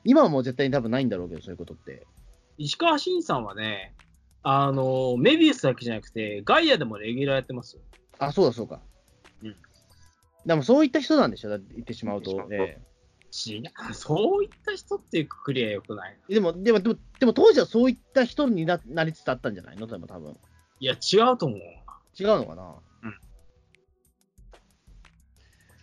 [0.04, 2.06] 今はもう絶対に多分ないんだろうけど、そういうことって。
[2.58, 3.94] 石川慎さんはね、
[4.42, 7.82] あの、メビウスだけじゃなくて、ガイアでもレギュラーやってますよ。
[8.20, 8.82] あ、そうだそうか。
[9.44, 9.56] うん
[10.46, 12.32] でもそういった人なんでしょ、だって言ってしまうと。
[12.32, 12.93] 言ってしまうとえ
[13.34, 13.64] 違う、
[13.96, 16.18] そういった人っていうくくりはよくない。
[16.30, 19.88] えでもでもでも、でも当時はそういった人にななりつつあったんじゃないの？
[19.88, 20.38] でも多分。
[20.80, 21.60] いや、違うと思う。
[21.60, 22.76] 違うのかな？
[23.04, 23.20] うん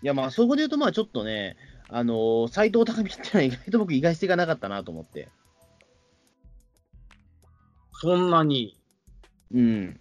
[0.02, 1.56] いや、まあ、そこで言うと、まあ、ちょっとね、
[1.88, 5.28] あのー、斎藤工っていうのは意外と僕、意外性がなかったなと思って。
[7.92, 8.78] そんなに？
[9.52, 10.00] うん。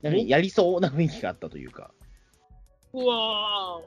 [0.00, 1.92] なんかやりそうな雰囲気があったというか。
[2.94, 3.82] うわ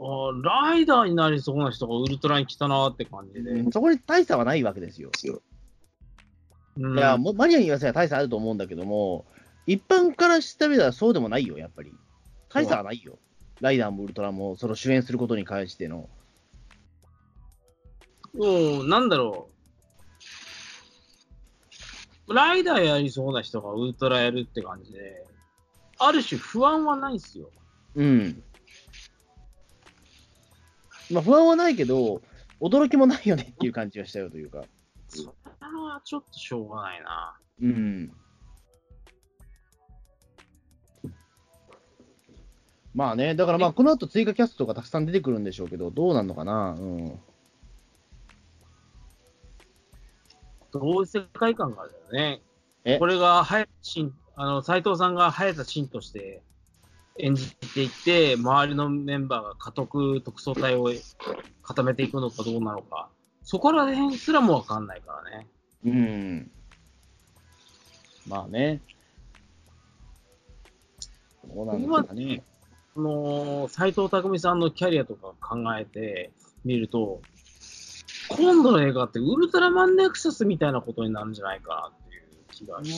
[0.00, 3.70] ライダーになりそうな人がウルトラに来たなーって感じで。
[3.72, 5.10] そこに大差はないわけですよ。
[6.76, 9.26] うんいや、もうマリアに言わせば大差あると思うんだけども、
[9.66, 11.92] 一般からしたらそうでもないよ、やっぱり。
[12.48, 13.18] 大差はないよ。
[13.60, 16.08] ライダーもウルトラも、その主演することに関しての。
[18.34, 19.48] もう、なんだろ
[22.28, 22.34] う。
[22.34, 25.26] ライダーやりそうな人がウルトラやるって感じで、
[25.98, 27.50] ある種不安はないんすよ。
[27.96, 28.42] うん。
[31.10, 32.20] まあ、不安はないけど、
[32.60, 34.64] 驚きもないよねっていう感じがしたよというか。
[35.08, 35.28] それ
[35.80, 37.38] はちょっとしょうがないな。
[37.62, 38.12] うん。
[42.94, 46.74] まあね、だからまあ、この後追加キャストがたくさん出てくるんでしょうけど、どうなんのかな？
[46.78, 47.20] うん。
[50.72, 52.42] どういう世界観があるよね。
[52.84, 52.98] え？
[52.98, 56.42] これが、はやしん、あの、斎藤さんが早田真として
[57.18, 60.90] 演じていって、周りのメンバーが家督特捜隊を
[61.62, 63.08] 固めていくのかどうなのか、
[63.42, 65.46] そこら辺すらもわかんないからね。
[65.84, 66.50] うん。
[68.26, 68.80] まあね。
[71.54, 72.42] どうなんですかね。
[72.96, 76.30] あの斎藤工さんのキャリアとか考えて
[76.64, 77.20] みると、
[78.30, 82.92] 今度の映画ってウルトラマンネクサスみたいなことになるんじゃないかなっていう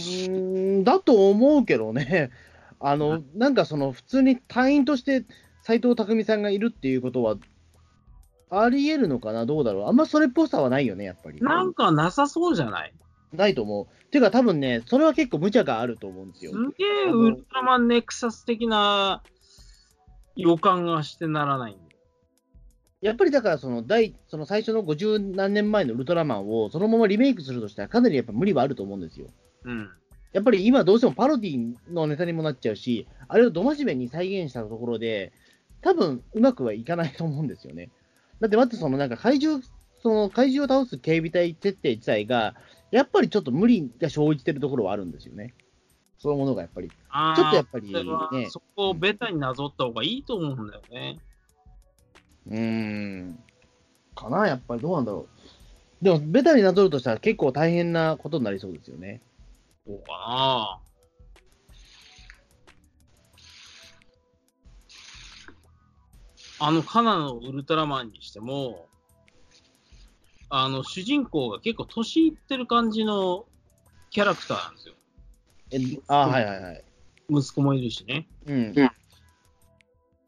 [0.72, 2.30] 気がだと思うけどね。
[2.80, 5.24] あの、なんかその、普通に隊員として
[5.62, 7.36] 斎藤工さんがいるっていうことは、
[8.50, 9.46] あり得るのかな？
[9.46, 9.86] どうだろう？
[9.86, 11.40] あんまそれっぽさはないよね、やっぱり。
[11.40, 12.92] なんかなさそうじゃない？
[13.32, 14.10] ないと思う。
[14.10, 16.50] ていうか多分ね、それは結構無茶があると思うんですよ。
[16.50, 19.22] すげえウルトラマンネクサス的な
[20.34, 21.86] 予感がしてならないんだよ。
[23.02, 29.28] やっぱりだからその第、その最初の50何年前のウルトラマンをそのままリメイクするとしたら、かなりやっぱ無理はあると思うんですよ。
[29.64, 29.90] うん。
[30.32, 35.32] やっぱり今どうしてもパロディのネタにもなっちゃうし、あれをど真面目に再現したところで、
[35.80, 37.90] 多分うまくはいかないと思うんですよね。
[38.40, 39.62] だってまずそのなんか怪獣、
[40.02, 42.54] その怪獣を倒す警備隊設定自体が、
[42.90, 45.54] やっぱりちょっと無理が生じてるところはあるんですよね。
[46.18, 46.88] そういうものがやっぱり。
[46.88, 47.92] ちょっとやっぱり
[48.32, 51.18] ねそこをベタになぞった方がいいと思うんだよね。
[52.46, 53.38] うーん。
[54.14, 55.28] かな、やっぱりどうなんだろ
[56.00, 56.04] う。
[56.04, 59.20] でも、ベタになぞるとしたら結構大変なことになりそうですよね。
[59.90, 60.80] そうかな。
[66.62, 68.88] あの、カナのウルトラマンにしても、
[70.48, 73.46] あの、主人公が結構年いってる感じの
[74.10, 74.94] キャラクターなんですよ。
[75.72, 76.84] えあはいはいはい。
[77.28, 78.28] 息子もいるしね。
[78.46, 78.74] うん。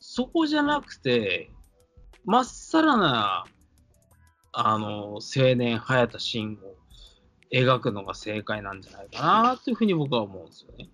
[0.00, 1.50] そこじゃなくて、
[2.24, 3.46] まっさらな、
[4.52, 6.81] あの、青年、早田真を
[7.52, 10.88] 描くのが正解なんじゃないかなっていうふうに僕は思うんですよね。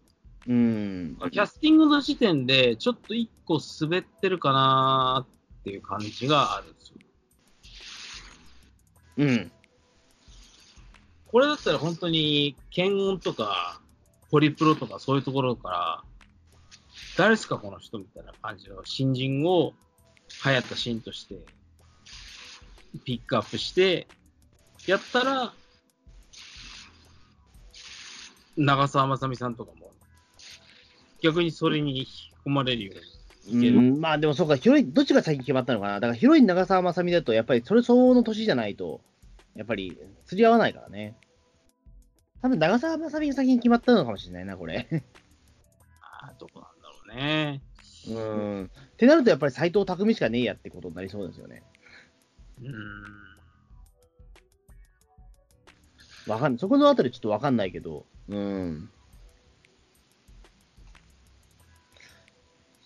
[0.48, 1.16] うん。
[1.30, 5.26] キャスティングの時点で、ちょっと一個滑ってるかな
[5.60, 6.96] っていう感じがあるんですよ。
[9.18, 9.52] うん。
[11.26, 13.80] これだったら本当に、検温とか、
[14.30, 16.02] ホリプロとかそういうところから、
[17.16, 19.74] 誰ですかこの人みたいな感じの新人を
[20.44, 21.36] 流行ったシーンとして、
[23.04, 24.08] ピックアップして、
[24.86, 25.52] やったら、
[28.58, 29.92] 長澤まさみさんとかも、
[31.22, 32.92] 逆にそれに引き込まれるよ
[33.46, 33.78] うにいける。
[33.78, 35.94] うんまあでもそうか、ヒロイン、どっちが先に決まったのかな。
[35.94, 39.00] だからヒロイン長澤まさみだと、やっぱりそれ相応の年じゃないと、
[39.54, 41.16] やっぱり釣り合わないからね。
[42.42, 44.86] 多分長澤まさみが先に決まったのかもしれないな、これ。
[46.00, 47.62] あーどこなんだろうね。
[48.08, 48.64] うん。
[48.64, 51.62] ってなると、やっぱり斎藤匠しかねえやってことになりそうですよね。
[52.60, 52.72] うーん。
[56.28, 58.90] わかんそこのあたりちょっとわかんないけど、うん。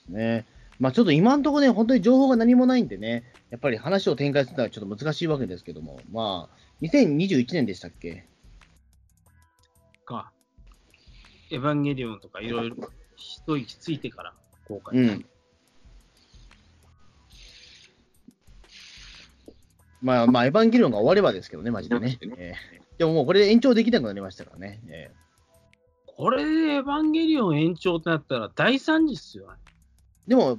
[0.08, 0.46] ね。
[0.78, 8.26] まあちょっと今のところね、本当に情報が何もないんでね、やっぱり話を展開するのはちょっと難しいわけですけども、まあ、2021年でしたっけ？
[10.04, 10.32] か、
[11.50, 12.76] エヴァンゲリオンとかいろいろ
[13.16, 14.34] 一息ついてから
[14.66, 14.98] 公開。
[14.98, 15.26] うん。
[20.00, 22.18] まあまあ、エヴァンゲリオンが終わればですけどね、マジでね。
[22.36, 24.80] えーでももうこれで延長できなくなりましたからね。
[24.86, 25.10] え
[26.16, 29.48] これでエヴァンゲリオン延長ってなったら大惨事っすよ
[30.26, 30.58] でも、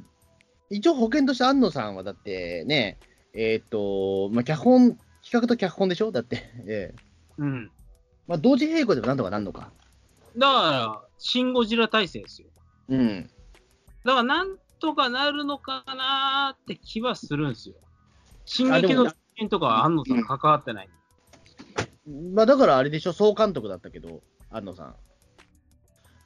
[0.69, 2.97] 一応保険として安野さんはだってね、
[3.33, 6.11] えーっと、まあ、脚本、企画と脚本でしょ？
[6.11, 7.71] だって、 えーうん。
[8.27, 9.71] まあ、同時並行でもなんとかなんのか。
[10.37, 12.47] だから、シン・ゴジラ体制ですよ。
[12.89, 13.29] うん。
[14.03, 17.75] だから、なんとかなるのかなーって気はするんですよ。
[18.45, 20.89] 進撃の巨人とかは安野さん関わってない。
[22.33, 24.95] まあ、だからあれでしょ、総監督だったけど、安野さん。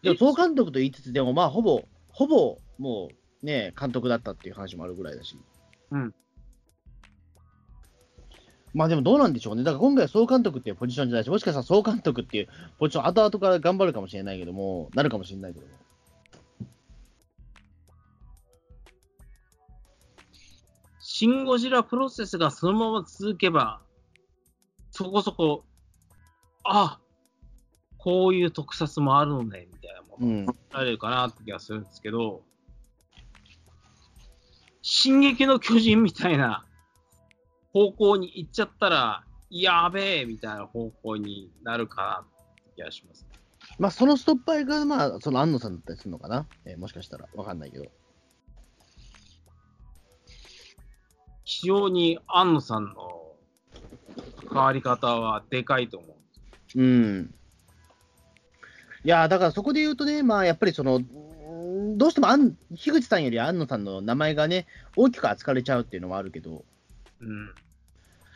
[0.01, 5.37] でも総監督と言いつつ、でもまあ、ほぼ、ほぼ、もうね、監督だったっていう話もあるぐらいだし。
[5.91, 6.13] うん。
[8.73, 9.63] まあでもどうなんでしょうね。
[9.63, 15.73] だから今回は総監督っていうポジションじゃないし、もしかしたら総監督っていうポジション、後々から頑張るかもしれないけども、なるかもしれないけども。
[20.99, 23.81] シン・ゴジラプロセスがそのまま続けば、
[24.91, 25.63] そこそこ、
[26.63, 26.99] あ
[28.07, 30.85] こういう特撮もあるのね、みたいなものうん。
[30.85, 32.41] れるかなって気がするんですけど、
[34.81, 36.65] 進撃の巨人みたいな
[37.73, 43.27] 方向に行っちゃったら、やべえみたいな方向になるかなって気がします。
[43.77, 46.47] まあそのストッパーが、まあ、その安野さんだったりするのかな？
[46.63, 47.91] えーもしかしたら、わかんないけど。
[51.43, 53.33] 非常に安野さんの
[54.49, 56.81] 関わり方はでかいと思う。
[56.81, 57.36] うん。
[59.07, 60.99] いやーだからそこで言うとね、まあやっぱりその、
[61.95, 64.67] どうしてもあん樋口さんより安野さんの名前がね、
[64.97, 66.65] 大きく扱われちゃうっていうのはあるけど、
[67.21, 67.53] うん。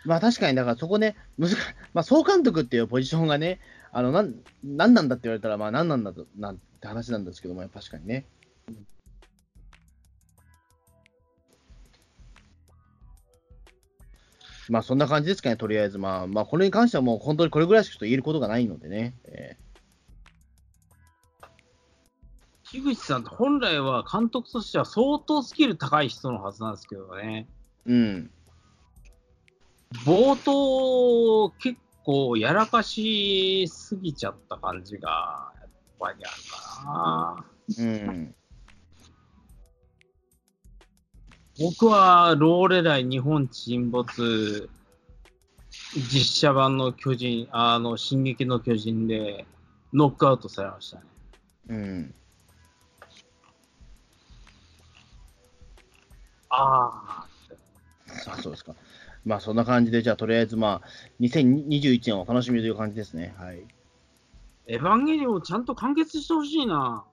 [0.06, 1.58] まあ確かに、だからそこね、難し
[1.94, 3.60] まあ総監督っていうポジションがね、
[3.92, 4.34] あの、なん、
[4.64, 8.24] なんなんだって言われたら、まあなんなんだと、なんて話なんですけども、確かにね。
[14.70, 15.98] まあそんな感じですかね、とりあえず。
[15.98, 19.16] まあ、まあこれに関してはもう本当にこれぐらいしか言えることがないのでね。
[19.26, 19.58] え
[22.72, 27.48] 樋口さんって本来は監督としては相当スキル高い人のはずなんですけどね。
[27.86, 28.32] ーうん。
[30.06, 35.70] 冒頭、結構やらかしすぎちゃった感じが、やっ
[36.00, 37.46] ぱりあるか
[37.78, 37.84] な。
[37.86, 38.24] うん。
[38.26, 38.42] い
[41.60, 44.70] 僕はローレライ日本沈没
[45.94, 49.46] 実写版の巨人、あの、進撃の巨人で
[49.94, 51.04] ノックアウトされましたね。
[51.68, 52.16] うん。
[56.52, 58.32] ああ。
[58.32, 58.76] あそうですか。
[59.26, 60.88] まあそんな感じで、じゃあとりあえずまあ、
[61.20, 63.34] 2021年を楽しみという感じですね。
[63.38, 63.66] はい。
[64.68, 67.06] エヴァンゲリオンちゃんと完結してほしいな。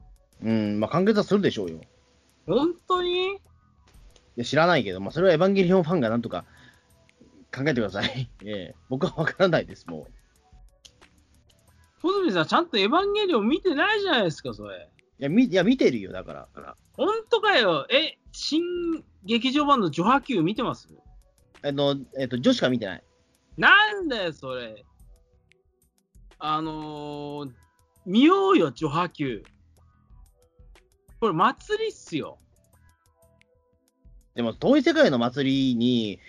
[0.43, 1.81] うん、まあ完結はするでしょうよ。
[2.47, 3.35] 本当に？
[3.35, 3.39] い
[4.37, 6.45] や知らないけど、まあそれはエヴァンゲリオンファンがなんとか
[7.55, 8.31] 考えてください。
[8.45, 10.07] ええ僕はわからないです、も
[12.03, 14.77] 小泉さん、ちゃんとエヴァンゲリオン見てないじゃないですか、それ。
[14.77, 14.91] う。
[15.21, 16.49] いや、みいや見てるよ、だから。
[16.55, 17.87] から本当かよ。
[17.91, 18.63] え、新
[19.29, 20.89] 劇場版のジョハ Q 見てます？
[21.63, 23.03] あの、えっ、と、女子か見てない。
[23.59, 24.85] なんだよ、それ。
[26.39, 27.51] あのー、
[28.07, 29.45] 見ようよ、ジョハ Q。
[31.21, 32.39] これ、祭りっすよ。
[34.35, 36.21] でも、遠い世界の祭りに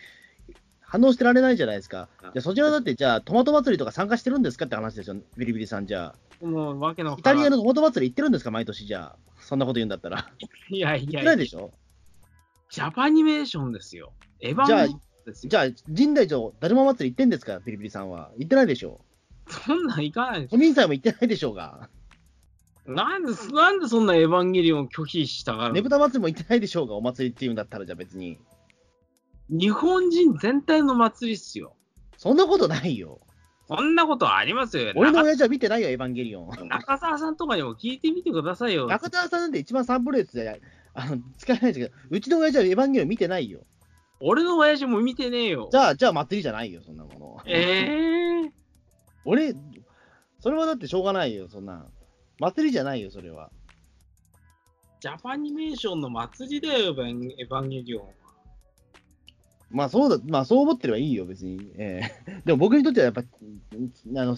[0.81, 2.09] 反応してられないじゃないですか。
[2.21, 6.45] じゃあそちらだって、じゃあ、トマト祭りとか参加してるんですかって話ですよ、ビリビリさん、じゃあ。
[6.45, 9.15] もう、わけのわイタリアのトマト祭り行ってるんですか、毎年、じゃあ。
[9.39, 10.29] そんなこと言うんだったら。
[10.69, 11.71] いやい行っやてないでしょ？
[12.69, 14.13] ジャパニメーションですよ。
[14.41, 15.49] エヴァンゲリオンですよ。
[15.49, 15.65] じゃあ、
[15.95, 18.31] 神代町、だるま祭り行ってんですか、ビリビリさんは。
[18.37, 19.01] 行ってないでしょ
[19.47, 21.89] そんなんいかないでし都民祭も行ってないでしょうが。
[22.87, 22.91] ょ。
[22.91, 25.73] なんで、なんでそんなエヴァンゲリオン拒否したがるの？
[25.75, 28.37] ねぶた祭りも行ってないでしょうが、お祭りっていうんだったら、じゃあ別に。
[29.49, 31.75] 日本人全体の祭りっすよ。
[32.17, 33.19] そんなことないよ。
[33.67, 34.93] そんなことありますよ。
[34.95, 36.49] 俺の中親父は見てないよ、エヴァンゲリオン。
[36.69, 38.87] 中澤さんとかにも聞いてみてくださいよ。
[38.87, 40.61] 中田さんなんて一番サンプレースで
[40.93, 43.61] あの使えないですけど、うちの親父はエヴァンゲリオン見てないよ。
[44.21, 45.77] 俺の親父も見てねえよじ。
[45.77, 47.37] ゃあ、じゃあ祭りじゃないよ、そんなもの。
[47.45, 48.51] ええ
[49.25, 49.53] 俺、
[50.39, 51.85] それはだってしょうがないよ、そんな。
[52.39, 53.51] 祭りじゃないよ、それは。
[54.99, 58.09] ジャパニメーションの祭りだよ、エヴァンエヴァンゲリオン。
[59.71, 61.71] まあそうだ、まあそう思ってればいいよ、別に。
[61.77, 63.25] ええ でも僕にとってはやっぱ、あ
[64.25, 64.35] の、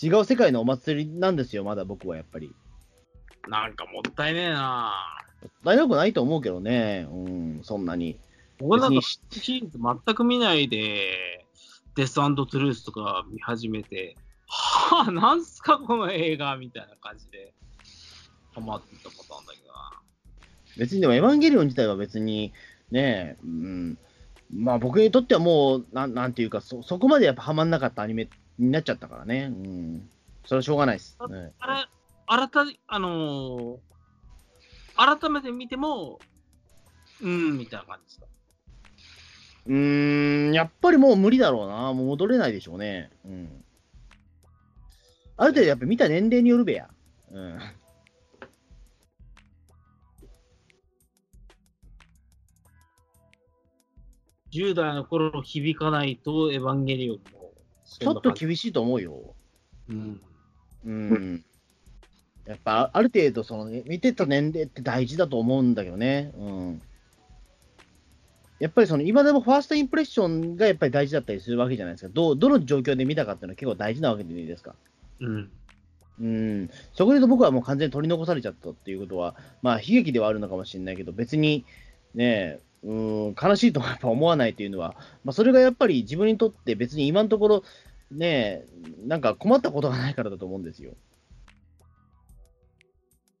[0.00, 2.54] 違う世界のお祭りなんですよ、まだ僕はやっぱり。
[3.48, 4.92] なんかもったいねえな
[5.64, 8.18] 大学ないと思うけどね、うん、そんなに。
[8.58, 9.18] 僕なんかシ
[9.60, 11.44] リーズ全く見ないで、
[11.96, 14.16] デストゥルースとか見始めて、
[14.46, 17.52] はあ、なんすかこの映画みたいな感じで、
[18.54, 19.92] ハマってたパターンだけどな。
[20.76, 22.52] 別にでも、エヴァンゲリオン自体は別に、
[22.90, 23.98] ね、うん、
[24.52, 28.28] まあ僕にとってはもう、なんなんていうかそ、そこまでやっぱハマんなかったアニメ
[28.58, 29.50] になっちゃったからね。
[29.50, 30.08] うん。
[30.44, 31.16] それはしょうがないです。
[31.28, 31.88] ねあ
[32.38, 33.93] れ、改め、あのー
[34.96, 36.18] 改めて見ても、
[37.20, 38.26] うーん、みたいな感じですか？
[39.66, 41.92] うーん、やっぱりもう無理だろうな。
[41.92, 43.10] もう戻れないでしょうね。
[43.24, 43.64] うん。
[45.36, 46.88] ある程度やっぱ見た年齢によるべや。
[47.32, 47.58] うん。
[54.52, 57.52] 10代の頃響かないと、エヴァンゲリオンも。
[57.84, 59.34] ちょっと厳厳しいと思うよ。
[59.88, 60.20] うん。
[60.84, 61.44] うん。
[62.46, 66.32] やっぱある程度その、ね、見てた年齢って大事だと思うんだけどね。
[66.38, 66.82] うん。
[68.60, 72.10] やっぱりその今でもファーストインプレッションがやっぱり大事だったりするわけじゃないですか。
[72.12, 74.74] どうどの状況で見たかっていうのは結構大事なわけじゃないですか。
[75.20, 75.50] うん。
[76.20, 81.64] うん、そこで言うと僕はもう完全に取り残されちゃったっていうことは、まあ悲劇ではあるのかもしれないけど、別に
[82.14, 87.64] ね、うん、悲しいとはやっぱ思わないというのは、まあ、それがやっぱり自分にとって別に今のところ、
[88.10, 88.64] ね、
[89.06, 90.92] なんか困ったことがないからだと思うんですよ。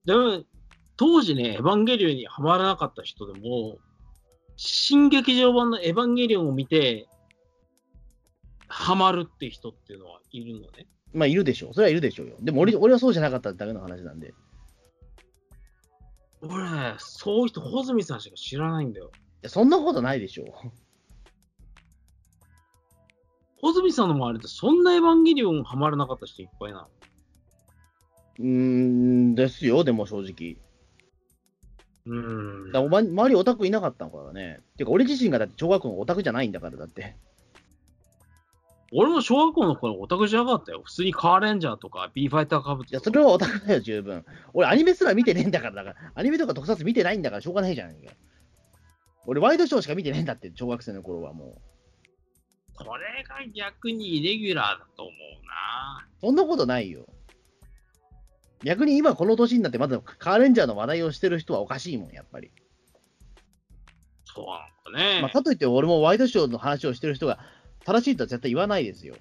[0.04, 0.44] でも、
[0.96, 3.78] 当時ね、エヴァンゲリオンにハマらなかった人でも、
[4.56, 7.08] 新劇場版のエヴァンゲリオンを見て、
[8.68, 10.86] ハマるって人っていうのはいるのね。
[11.12, 11.74] まあ、いるでしょう。
[11.74, 12.36] それはいるでしょうよ。
[12.40, 14.34] でも俺俺はそうじゃなかっただけの話なんで。
[16.42, 19.10] 俺ね、そういう人、穂積さんしか知らないんだよ。
[19.14, 20.46] いやそんなことないでしょう。
[23.60, 26.88] 穂積さんの周りでそんなエヴァンゲリオンハマらなかった人いっぱいなの？
[28.38, 30.56] うーん、ですよ、でも正直。
[32.06, 34.60] うーんだおま周りオタクいなかったのからね。
[34.76, 37.16] てか、俺自身がだって小学校のオタクじゃないんだから、だって。
[38.92, 40.82] 俺も小学校の頃オタクじゃなかったよ。
[40.84, 43.10] 普通にカーレンジャーとか B ファイターカブいや、とか。
[43.10, 44.24] それはオタクだよ、十分。
[44.52, 48.12] 俺、アニメすら見てねえんだから、だから、アニメとか特撮見てないんだから、しょうがないじゃないか。
[49.26, 52.84] 俺、ワイドショーしか見てねえんだって、小学生の頃はもう。
[52.84, 56.06] これが逆にイレギュラーだと思うな。
[56.20, 57.06] そんなことないよ。
[58.64, 62.50] 逆に今この年になってまだカーレンジャーの話題をしてる人はおかしいもん、やっぱり。
[64.24, 64.52] そうな
[64.92, 65.20] のかね。
[65.20, 67.38] まあ、かといって俺もワイドショーの話をしてる人が
[67.84, 69.14] 正しいとは絶対言わないですよ。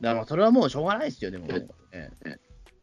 [0.00, 1.68] だからまあそれはもうしょうがないですよ、でも、ね。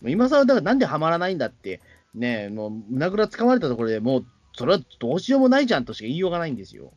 [0.05, 1.81] 今更だからなんでハマらないんだって、
[2.13, 6.93] ね、もう胸ぐらつかまれたところでもう、それはどうしようもないじゃんとしか言いようがないんですよ。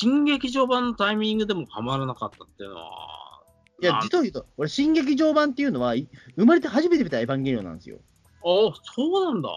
[0.00, 3.42] 新劇場版のタイミングでもハマらなかったっていうのは、
[3.82, 7.98] いや実を言うと、俺、新劇場版っていうのは、い生まれて初めて見たエヴァンゲリオンなんですよ。
[8.44, 9.48] あそうなんだ。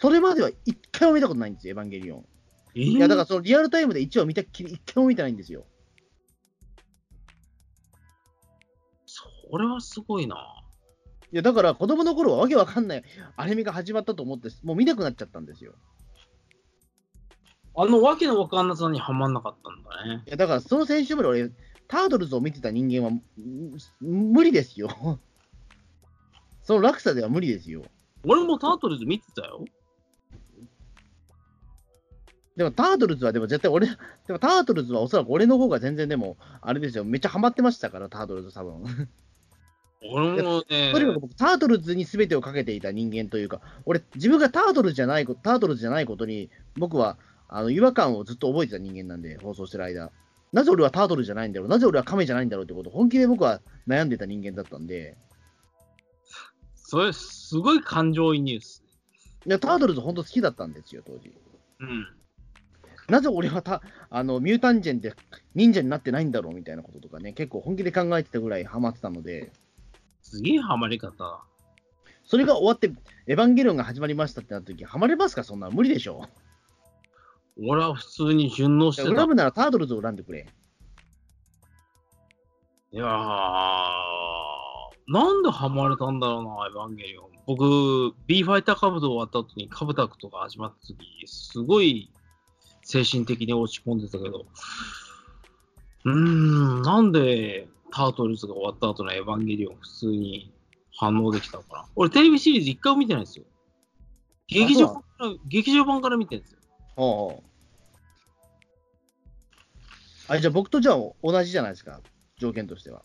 [0.00, 2.26] それまでは一回も見たことないんですよ、エヴァンゲリオン。
[2.74, 5.64] えいや、だからそのリアルタイムで1話見たっきり、一回も見てないんですよ。
[9.06, 10.36] それはすごいな。
[11.30, 13.04] いや、だから子供の頃はわけわかんない
[13.36, 15.74] アニメが始まったと思って、もう見なくなっちゃったんですよ。
[17.76, 20.22] あのわけのわかんなさにはまんなかったんだね。
[20.26, 21.50] いや、だからその先週まで俺、
[21.88, 23.20] タートルズを見てた人間は、ん
[24.00, 24.88] 無理ですよ。
[26.62, 27.82] その落差では無理ですよ。
[28.24, 29.64] 俺もタートルズ見てたよ。
[32.56, 38.84] でもタートルズはでも絶対俺、でもタートルズはおそらく俺の方が全然でも、あれですよ、めっちゃハマってましたから、タートルズ多分。
[40.12, 47.16] 俺もね、とにかく僕、タートルズに全てをかけていた人間というか、俺、自分がタートルズじゃないこと、タートルズじゃないことに、僕は
[47.56, 50.10] あの違和感をずっと覚えてた人間なんで、放送してる間。
[50.52, 55.16] なぜ俺はタートルじゃないんだろう、なぜ俺はカメじゃないんだろうってことを本気で僕は悩んでた人間だったんで、
[56.74, 58.90] それすごい感情移入っすね。
[59.46, 61.32] いやタートルズ本当好きだったんですよ、当時。
[61.80, 62.06] うん。
[63.08, 65.14] なぜ俺はたあのミュータンジェンで
[65.54, 69.52] 忍者になってないんだろうみたいなこととかね、結構本気で考えてたぐらいハマってたので、
[70.22, 71.44] すげえハマり方。
[72.24, 72.90] それが終わって、
[73.26, 75.44] エヴァンゲリオンが始まりましたってなった時、ハマれますか？
[75.44, 76.26] そんなの無理でしょ。
[77.60, 79.14] 俺は普通に順応してた。
[79.14, 80.46] 恨むならタートルズを恨んでくれ。
[82.92, 83.08] いやー、
[85.08, 87.30] なんでハマれたんだろうな、エヴァンゲリオン。
[87.46, 90.96] 僕、B ファイターカブト終わった後にカブタクとか始まった時、
[91.26, 92.10] すごい
[92.82, 94.46] 精神的に落ち込んでたけど、
[96.04, 100.52] うーん、なんでタートルズが終わった後のエヴァンゲリオン普通に
[100.96, 101.86] 反応できたのかな。
[101.96, 103.44] 俺テレビシリーズ一回も見てないんですよ。
[104.46, 106.58] 劇場版から、劇場版から見てるんですよ。
[106.96, 107.44] ほうほう
[110.32, 112.00] あじゃあ僕とじゃあ同じじゃないですか、
[112.38, 113.02] 条件としては。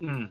[0.00, 0.30] うん。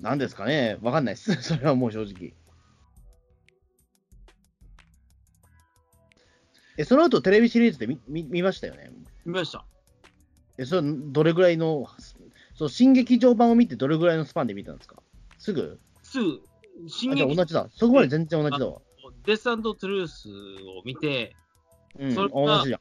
[0.00, 1.34] なんですかね、わかんないです。
[1.42, 2.34] それはもう正直。
[6.76, 8.90] え、その後テレビシリーズで見見見ましたよね？
[9.24, 9.64] 見ました。
[10.58, 11.86] え、それどれぐらいの、
[12.56, 15.00] そう、新劇場版を見てどれぐらいのスパンで見たんですか？
[15.38, 15.80] すぐ？
[16.02, 16.40] すぐ、
[16.88, 17.68] 進あ、じゃあ撃同じだ。
[17.70, 18.80] そこまで全然同じだわ。
[19.24, 21.34] デストゥルースを見て、
[21.98, 22.80] うん、それが同じじゃん。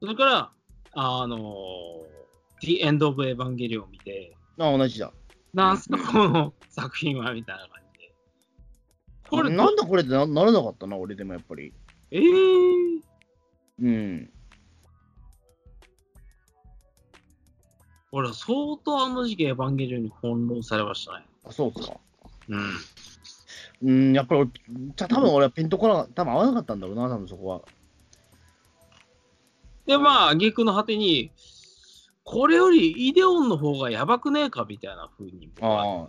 [0.00, 0.50] それから、
[0.92, 5.12] あのー、The End of Evangelion を見て、あ、同じだ。
[5.54, 8.14] なんすか、この作品はみたいな感じで。
[9.30, 11.72] これ、なんだこれってなならなかったな、俺でもやっぱり。
[12.10, 13.00] えー、
[13.80, 14.30] うん。
[18.12, 21.26] 俺、相当あの時期エヴァンゲリオンに翻弄されましたね。
[21.44, 22.00] あ、そうっすか。
[22.48, 22.70] うん。
[23.82, 24.50] うん、やっぱり俺、
[24.96, 27.62] じゃあ多分俺はピンとこな、多分合わなかったんだろうな、多分そこは。
[29.86, 31.32] で、まあ、挙句の果てに、
[32.24, 35.82] これよりイデオンの方がやばくねえかみたいな風に僕は。
[35.82, 36.08] ああ。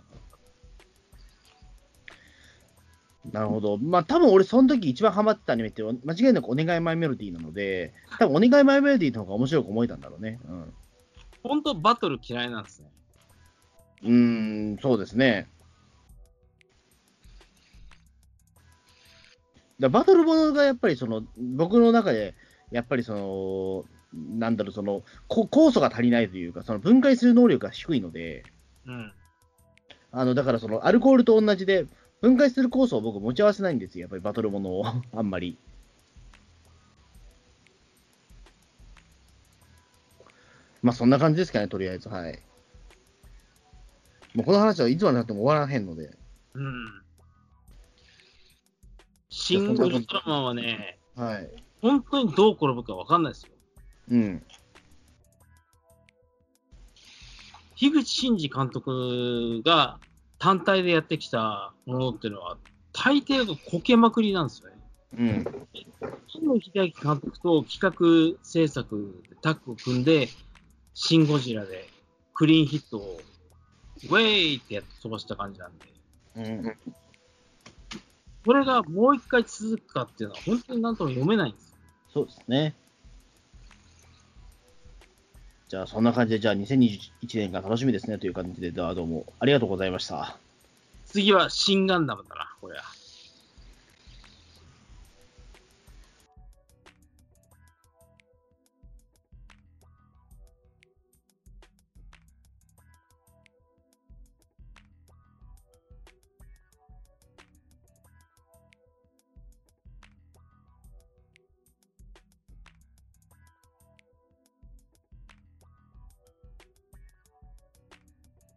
[3.32, 3.78] なるほど。
[3.78, 10.40] まあ多分俺その時一番ハマってたアニメって間違いなくお願いマイメロディーなので、多分お願いマイメロディーの方が面白く思えたんだろうね。
[10.48, 10.74] うん。
[11.42, 12.90] 本当バトル嫌いなんですね。
[14.02, 15.48] うーん、そうですね。
[19.80, 21.22] だバトルものがやっぱりその、
[21.56, 22.34] 僕の中で、
[22.70, 28.44] やっぱりその、なんだろう、その、こ酵素が足りないというか、その分解する能力が低いので、
[28.86, 29.12] うん。
[30.10, 31.86] あの、だからその、アルコールと同じで、
[32.20, 35.58] 分解する酵素を僕持ち合わせないんですよ、やっぱりバトルものを、 あんまり。
[40.82, 42.42] まあそんな感じですかね、とりあえず、はい。
[44.34, 46.16] もうこの話はいつまでたっても終わらへんので、
[46.54, 47.02] うん。
[49.38, 51.50] シン・ウルトラマンはね、はい。
[51.80, 53.52] 本当にどう転ぶか分かんないですよ。
[54.10, 54.42] うん。
[57.76, 60.00] 樋口真嗣監督が
[60.40, 62.58] 単体でやってきたものっていうのは、
[62.92, 64.76] 大抵がこけまくりなんですよね。
[65.16, 65.66] うん。
[66.26, 70.28] 金野秀明監督と企画制作でタッグを組んで、
[70.94, 71.88] シン・ゴジラで
[72.34, 73.20] クリーンヒットを
[74.10, 75.86] ウェイってやって飛ばした感じなんで、
[76.36, 76.76] うん。
[78.44, 81.76] これがもう一回続くかっていうのは、本当になんとも読めないんです。
[82.12, 82.74] そうですね。
[85.68, 87.00] じゃあ、そんな感じで、じゃあ、2021
[87.34, 90.38] 年が楽しみですねという感じで、どうもありがとうございました。
[91.04, 92.97] 次は新ガンダムだな、これは。